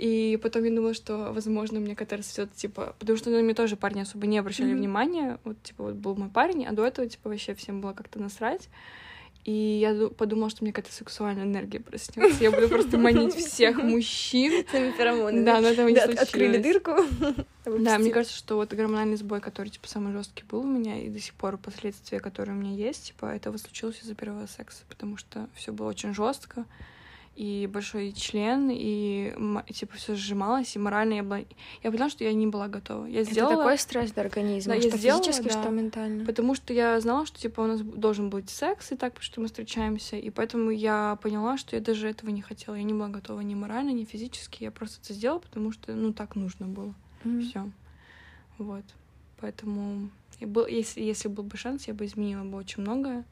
И 0.00 0.38
потом 0.42 0.64
я 0.64 0.70
думала, 0.74 0.94
что, 0.94 1.30
возможно, 1.32 1.78
мне 1.78 1.94
катарс 1.94 2.26
все 2.26 2.46
типа... 2.46 2.94
Потому 2.98 3.18
что 3.18 3.28
на 3.30 3.42
меня 3.42 3.54
тоже 3.54 3.76
парни 3.76 4.00
особо 4.00 4.26
не 4.26 4.38
обращали 4.38 4.70
Мгм. 4.70 4.78
внимания. 4.78 5.38
Вот, 5.44 5.62
типа, 5.62 5.84
вот 5.84 5.94
был 5.94 6.16
мой 6.16 6.30
парень, 6.30 6.64
а 6.64 6.72
до 6.72 6.86
этого, 6.86 7.06
типа, 7.06 7.28
вообще 7.28 7.54
всем 7.54 7.82
было 7.82 7.92
как-то 7.92 8.18
насрать. 8.18 8.68
И 9.44 9.52
я 9.52 9.94
ду- 9.94 10.10
подумала, 10.10 10.48
что 10.50 10.64
мне 10.64 10.72
какая-то 10.72 10.94
сексуальная 10.94 11.44
энергия 11.44 11.80
проснется. 11.80 12.42
Я 12.42 12.50
буду 12.50 12.68
просто 12.68 12.96
манить 12.98 13.34
всех 13.34 13.76
мужчин. 13.82 14.64
Своими 14.70 14.92
феромонами. 14.92 15.44
Да, 15.44 15.60
но 15.60 15.68
этого 15.68 15.88
не 15.88 15.94
Да, 15.94 16.04
Открыли 16.04 16.60
случилось. 16.60 16.62
дырку. 16.62 17.44
Да, 17.84 17.98
мне 17.98 18.10
кажется, 18.10 18.36
что 18.36 18.56
вот 18.56 18.72
гормональный 18.72 19.16
сбой, 19.16 19.40
который, 19.40 19.68
типа, 19.68 19.86
самый 19.88 20.12
жесткий 20.12 20.44
был 20.44 20.60
у 20.60 20.66
меня, 20.66 20.98
и 21.02 21.08
до 21.10 21.18
сих 21.20 21.34
пор 21.34 21.56
последствия, 21.58 22.20
которые 22.20 22.56
у 22.56 22.58
меня 22.60 22.72
есть, 22.74 23.08
типа, 23.08 23.26
это 23.34 23.50
вот 23.50 23.60
случилось 23.60 24.00
из-за 24.02 24.14
первого 24.14 24.46
секса, 24.46 24.82
потому 24.88 25.16
что 25.18 25.46
все 25.54 25.72
было 25.72 25.88
очень 25.88 26.14
жестко, 26.14 26.64
и 27.36 27.68
большой 27.72 28.12
член, 28.12 28.68
и, 28.70 29.34
типа, 29.72 29.96
все 29.96 30.14
сжималось, 30.14 30.76
и 30.76 30.78
морально 30.78 31.14
я 31.14 31.22
была... 31.22 31.38
Я 31.82 31.90
поняла, 31.90 32.10
что 32.10 32.24
я 32.24 32.32
не 32.32 32.46
была 32.46 32.68
готова. 32.68 33.06
Я 33.06 33.20
Это 33.20 33.30
сделала... 33.30 33.56
такой 33.56 33.78
стресс 33.78 34.12
для 34.12 34.24
организма, 34.24 34.74
Да, 34.74 34.80
я 34.80 34.88
что 34.88 34.98
сделала, 34.98 35.22
физически, 35.22 35.48
да. 35.48 35.62
что 35.62 35.70
ментально. 35.70 36.24
Потому 36.26 36.54
что 36.54 36.72
я 36.72 37.00
знала, 37.00 37.24
что 37.26 37.38
типа 37.38 37.60
у 37.62 37.66
нас 37.66 37.80
должен 37.80 38.30
быть 38.30 38.50
секс 38.50 38.92
и 38.92 38.96
так, 38.96 39.14
потому 39.14 39.24
что 39.24 39.40
мы 39.40 39.46
встречаемся, 39.46 40.16
и 40.16 40.28
поэтому 40.30 40.70
я 40.70 41.18
поняла, 41.22 41.56
что 41.56 41.76
я 41.76 41.82
даже 41.82 42.08
этого 42.08 42.30
не 42.30 42.42
хотела. 42.42 42.74
Я 42.74 42.82
не 42.82 42.92
была 42.92 43.08
готова 43.08 43.40
ни 43.40 43.54
морально, 43.54 43.90
ни 43.90 44.04
физически. 44.04 44.64
Я 44.64 44.70
просто 44.70 45.00
это 45.02 45.14
сделала, 45.14 45.38
потому 45.38 45.72
что 45.72 45.94
ну 45.94 46.12
так 46.12 46.36
нужно 46.36 46.66
было. 46.66 46.94
Мгм. 47.24 47.42
Все. 47.42 47.70
Вот. 48.58 48.84
Поэтому 49.40 50.10
и 50.40 50.46
был, 50.46 50.66
если, 50.66 51.00
если 51.00 51.28
был 51.28 51.44
бы 51.44 51.56
шанс, 51.56 51.86
я 51.86 51.94
бы 51.94 52.04
изменила 52.04 52.44
бы 52.44 52.58
очень 52.58 52.82
многое. 52.82 53.24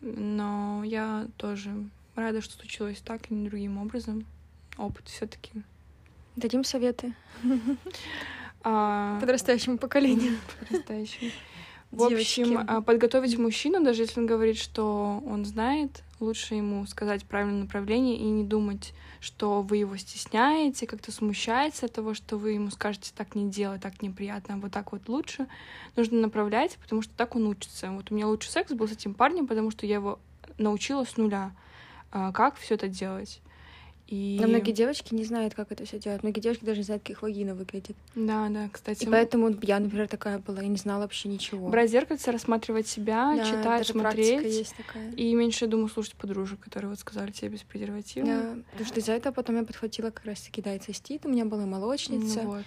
Но 0.00 0.82
я 0.84 1.26
тоже 1.36 1.74
рада, 2.14 2.40
что 2.40 2.54
случилось 2.54 3.00
так 3.00 3.30
и 3.30 3.34
не 3.34 3.48
другим 3.48 3.78
образом. 3.78 4.26
Опыт 4.78 5.08
все-таки. 5.08 5.62
Дадим 6.36 6.64
советы 6.64 7.14
А, 8.64 9.18
подрастающему 9.20 9.76
поколению. 9.76 10.38
подрастающим. 10.60 11.32
В 11.90 12.04
общем, 12.04 12.64
а, 12.66 12.80
подготовить 12.80 13.36
мужчину, 13.36 13.82
даже 13.82 14.02
если 14.02 14.20
он 14.20 14.26
говорит, 14.26 14.56
что 14.56 15.22
он 15.26 15.44
знает, 15.44 16.02
лучше 16.20 16.54
ему 16.54 16.86
сказать 16.86 17.24
правильное 17.24 17.62
направление 17.62 18.16
и 18.16 18.24
не 18.24 18.44
думать, 18.44 18.94
что 19.20 19.62
вы 19.62 19.78
его 19.78 19.96
стесняете, 19.96 20.86
как-то 20.86 21.12
смущается 21.12 21.86
от 21.86 21.92
того, 21.92 22.14
что 22.14 22.38
вы 22.38 22.52
ему 22.52 22.70
скажете 22.70 23.12
так 23.14 23.34
не 23.34 23.50
делай, 23.50 23.78
так 23.78 24.00
неприятно, 24.00 24.54
а 24.54 24.56
вот 24.58 24.72
так 24.72 24.92
вот 24.92 25.08
лучше. 25.08 25.46
Нужно 25.96 26.20
направлять, 26.20 26.78
потому 26.80 27.02
что 27.02 27.12
так 27.14 27.36
он 27.36 27.46
учится. 27.46 27.90
Вот 27.90 28.10
у 28.10 28.14
меня 28.14 28.26
лучший 28.26 28.50
секс 28.50 28.72
был 28.72 28.88
с 28.88 28.92
этим 28.92 29.12
парнем, 29.12 29.46
потому 29.46 29.70
что 29.70 29.84
я 29.84 29.96
его 29.96 30.18
научила 30.56 31.04
с 31.04 31.16
нуля, 31.18 31.50
а, 31.50 31.71
как 32.12 32.56
все 32.56 32.74
это 32.74 32.88
делать. 32.88 33.40
И... 34.12 34.36
Но 34.38 34.46
многие 34.46 34.72
девочки 34.72 35.14
не 35.14 35.24
знают, 35.24 35.54
как 35.54 35.72
это 35.72 35.86
все 35.86 35.98
делать. 35.98 36.22
Многие 36.22 36.40
девочки 36.40 36.66
даже 36.66 36.80
не 36.80 36.84
знают, 36.84 37.02
как 37.02 37.10
их 37.12 37.22
вагина 37.22 37.54
выглядит. 37.54 37.96
Да, 38.14 38.50
да, 38.50 38.68
кстати. 38.70 39.04
И 39.04 39.06
поэтому 39.06 39.48
я, 39.62 39.78
например, 39.80 40.06
такая 40.06 40.38
была, 40.38 40.60
я 40.60 40.68
не 40.68 40.76
знала 40.76 41.02
вообще 41.02 41.30
ничего. 41.30 41.68
Брать 41.68 41.90
зеркальце, 41.90 42.30
рассматривать 42.30 42.86
себя, 42.86 43.34
Да, 43.34 43.44
читать, 43.44 43.86
смотреть. 43.86 44.44
есть 44.44 44.76
такая. 44.76 45.12
И 45.12 45.34
меньше, 45.34 45.64
я 45.64 45.70
думаю, 45.70 45.88
слушать 45.88 46.14
подружек, 46.16 46.60
которые 46.60 46.90
вот 46.90 46.98
сказали 46.98 47.30
тебе 47.30 47.50
без 47.50 47.62
презерватива. 47.62 48.26
Да, 48.26 48.54
потому 48.72 48.86
что 48.86 49.00
из-за 49.00 49.12
этого 49.12 49.32
потом 49.32 49.56
я 49.56 49.62
подхватила 49.62 50.10
как 50.10 50.26
раз-таки, 50.26 50.62
цистит, 50.80 51.24
у 51.24 51.30
меня 51.30 51.46
была 51.46 51.64
молочница. 51.64 52.42
Ну 52.42 52.56
вот. 52.56 52.64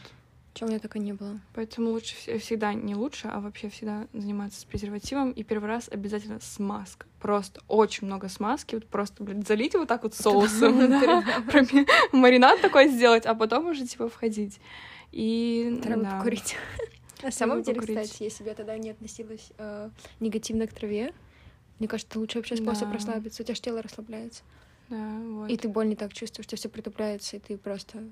Чего 0.56 0.68
у 0.68 0.70
меня 0.72 0.80
так 0.80 0.96
и 0.96 1.00
не 1.00 1.12
было. 1.14 1.40
Поэтому 1.54 1.92
лучше 1.92 2.16
вс- 2.16 2.38
всегда 2.40 2.74
не 2.74 2.96
лучше, 2.96 3.28
а 3.28 3.42
вообще 3.42 3.70
всегда 3.70 4.08
заниматься 4.14 4.62
с 4.62 4.64
презервативом. 4.64 5.32
И 5.32 5.44
первый 5.44 5.68
раз 5.68 5.90
обязательно 5.92 6.40
смазка. 6.40 7.06
Просто 7.20 7.60
очень 7.68 8.08
много 8.08 8.30
смазки. 8.30 8.76
Вот 8.76 8.88
просто, 8.88 9.22
блин, 9.24 9.44
залить 9.46 9.74
вот 9.76 9.88
так 9.90 10.04
вот 10.04 10.16
соусом. 10.16 10.78
Маринад 12.14 12.62
такой 12.62 12.88
сделать, 12.88 13.26
а 13.26 13.36
потом 13.36 13.68
уже 13.68 13.86
типа 13.86 14.08
входить. 14.10 14.60
И 15.12 15.80
Треба 15.84 16.18
покурить. 16.18 16.56
На 17.22 17.32
самом 17.32 17.62
деле, 17.64 17.82
кстати, 17.82 18.24
если 18.24 18.44
бы 18.44 18.50
я 18.50 18.56
тогда 18.56 18.78
не 18.78 18.92
относилась 18.92 19.50
э, 19.58 19.90
негативно 20.20 20.68
к 20.68 20.74
траве, 20.74 21.14
мне 21.80 21.88
кажется, 21.88 22.20
лучший 22.20 22.38
вообще 22.38 22.56
способ 22.58 22.92
расслабиться. 22.94 23.42
У 23.44 23.46
тебя 23.46 23.56
же 23.56 23.62
тело 23.62 23.82
расслабляется. 23.82 24.44
Да, 24.90 25.18
вот. 25.20 25.50
И 25.50 25.58
ты 25.58 25.68
боль 25.68 25.88
не 25.90 25.96
так 25.96 26.14
чувствуешь, 26.14 26.46
у 26.46 26.50
тебя 26.50 26.58
все 26.58 26.70
притупляется, 26.70 27.38
и 27.38 27.40
ты 27.40 27.58
просто... 27.58 28.04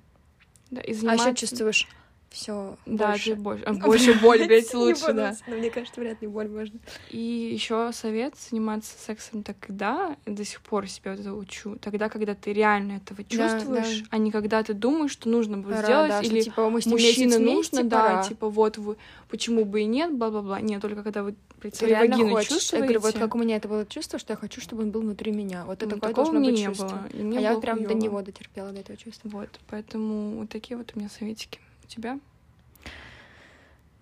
Да, 0.72 0.82
и 0.82 0.88
А 0.88 0.92
еще 0.92 1.02
заниматься- 1.02 1.36
чувствуешь 1.36 1.88
все 2.34 2.78
Да, 2.88 3.10
больше. 3.10 3.36
больше. 3.36 3.64
а, 3.66 3.74
Больше 3.74 4.14
боль, 4.16 4.46
блядь, 4.48 4.74
лучше, 4.74 5.14
да. 5.14 5.36
Но 5.46 5.56
мне 5.56 5.70
кажется, 5.70 6.02
вряд 6.02 6.20
ли 6.22 6.28
боль 6.28 6.50
можно. 6.50 6.80
И 7.10 7.18
еще 7.54 7.92
совет 7.94 8.34
заниматься 8.36 8.98
сексом 8.98 9.44
тогда, 9.44 10.18
до 10.26 10.44
сих 10.44 10.62
пор 10.62 10.88
себя 10.88 11.12
вот 11.12 11.20
это 11.20 11.34
учу, 11.34 11.78
тогда, 11.78 12.10
когда 12.10 12.34
ты 12.34 12.52
реально 12.52 12.94
этого 12.94 13.24
Да, 13.24 13.30
чувствуешь, 13.30 14.00
да. 14.02 14.08
а 14.10 14.18
не 14.18 14.32
когда 14.32 14.64
ты 14.64 14.74
думаешь, 14.74 15.12
что 15.12 15.30
нужно 15.30 15.58
будет 15.58 15.76
Пора, 15.76 15.84
сделать, 15.84 16.10
да, 16.10 16.24
что, 16.24 16.34
или 16.34 16.42
типа, 16.42 16.70
мы 16.70 16.82
с 16.82 16.86
ним 16.88 16.94
мужчина 16.96 17.38
нужно, 17.40 17.52
вместе, 17.54 17.84
да, 17.84 18.02
пора. 18.02 18.24
типа 18.24 18.50
вот 18.50 18.78
вы, 18.80 18.98
почему 19.30 19.64
бы 19.66 19.82
и 19.82 19.86
нет, 19.86 20.12
бла-бла-бла. 20.14 20.60
Нет, 20.60 20.82
только 20.82 21.04
когда 21.04 21.22
вы 21.22 21.36
Ты 21.62 21.86
реально 21.86 22.16
вагиной 22.18 22.34
хочешь. 22.34 22.50
Я 22.50 22.56
чувствуете. 22.58 22.84
говорю, 22.86 23.00
вот 23.02 23.14
как 23.14 23.36
у 23.36 23.38
меня 23.38 23.58
это 23.58 23.68
было 23.68 23.86
чувство, 23.86 24.18
что 24.18 24.34
я 24.34 24.38
хочу, 24.38 24.60
чтобы 24.60 24.82
он 24.82 24.90
был 24.92 25.02
внутри 25.02 25.32
меня. 25.32 25.66
Вот 25.66 25.84
это 25.84 25.94
М, 25.94 26.00
такое 26.02 26.16
должно 26.16 26.40
быть 26.42 26.56
не 26.56 26.66
чувство. 26.66 27.08
было. 27.14 27.38
А 27.38 27.42
я 27.42 27.58
прям 27.60 27.84
до 27.84 27.90
хуёво. 27.90 28.02
него 28.02 28.22
дотерпела, 28.24 28.72
до 28.72 28.80
этого 28.80 28.98
чувства. 28.98 29.30
Вот, 29.30 29.50
поэтому 29.70 30.40
вот 30.40 30.50
такие 30.50 30.78
вот 30.78 30.92
у 30.96 31.00
меня 31.00 31.10
советики. 31.10 31.60
У 31.84 31.88
тебя? 31.88 32.20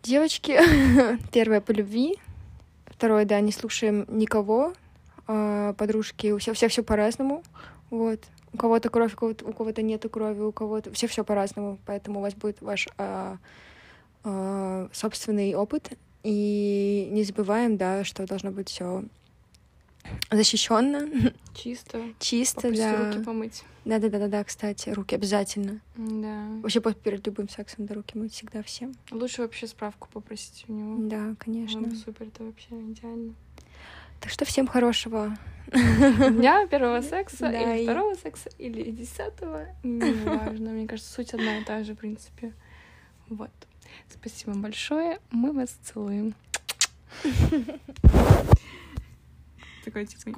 Девочки, 0.03 0.59
первое 1.31 1.61
по 1.61 1.71
любви, 1.71 2.17
второе, 2.85 3.25
да, 3.25 3.39
не 3.39 3.51
слушаем 3.51 4.05
никого, 4.07 4.73
а, 5.27 5.73
подружки, 5.73 6.31
у 6.31 6.39
всех 6.39 6.55
все 6.55 6.67
все 6.67 6.83
по-разному, 6.83 7.43
вот. 7.89 8.19
У 8.53 8.57
кого-то 8.57 8.89
кровь, 8.89 9.13
у 9.13 9.17
кого-то, 9.17 9.45
у 9.45 9.53
кого-то 9.53 9.81
нету 9.81 10.09
крови, 10.09 10.41
у 10.41 10.51
кого-то 10.51 10.91
все 10.91 11.07
все 11.07 11.23
по-разному, 11.23 11.77
поэтому 11.85 12.19
у 12.19 12.21
вас 12.21 12.33
будет 12.33 12.61
ваш 12.61 12.89
а, 12.97 13.37
а, 14.23 14.89
собственный 14.91 15.55
опыт. 15.55 15.91
И 16.23 17.07
не 17.11 17.23
забываем, 17.23 17.77
да, 17.77 18.03
что 18.03 18.27
должно 18.27 18.51
быть 18.51 18.69
все 18.69 19.03
защищенно, 20.29 21.07
Чисто. 21.53 22.01
чисто, 22.19 22.61
Попросить 22.61 22.83
да. 22.83 23.05
руки 23.13 23.23
помыть. 23.23 23.63
Да, 23.85 23.99
да, 23.99 24.09
да, 24.09 24.19
да, 24.19 24.27
да, 24.27 24.43
кстати, 24.43 24.89
руки 24.89 25.15
обязательно. 25.15 25.79
Да. 25.95 26.45
Вообще 26.61 26.81
перед 26.81 27.25
любым 27.25 27.49
сексом 27.49 27.85
да, 27.87 27.95
руки 27.95 28.17
мыть 28.17 28.33
всегда 28.33 28.61
всем. 28.63 28.93
Лучше 29.11 29.41
вообще 29.41 29.67
справку 29.67 30.07
попросить 30.11 30.65
у 30.67 30.73
него. 30.73 30.97
Да, 31.09 31.35
конечно. 31.39 31.81
Ну, 31.81 31.95
супер, 31.95 32.27
это 32.27 32.43
вообще 32.43 32.69
идеально. 32.71 33.33
Так 34.19 34.29
что 34.31 34.45
всем 34.45 34.67
хорошего. 34.67 35.35
Дня 35.71 36.67
первого 36.67 37.01
секса 37.09 37.49
Да, 37.49 37.73
или 37.73 37.81
и- 37.81 37.83
второго 37.85 38.13
секса 38.15 38.49
или 38.59 38.91
десятого, 38.91 39.65
не 39.83 40.11
важно. 40.25 40.71
Мне 40.71 40.87
кажется, 40.87 41.11
суть 41.11 41.33
одна 41.33 41.57
и 41.59 41.63
та 41.63 41.83
же, 41.83 41.93
в 41.95 41.97
принципе. 41.97 42.53
Вот. 43.29 43.49
Спасибо 44.09 44.53
большое. 44.53 45.19
Мы 45.31 45.53
вас 45.53 45.71
целуем. 45.83 46.35
Такой 49.83 50.05
типа 50.05 50.31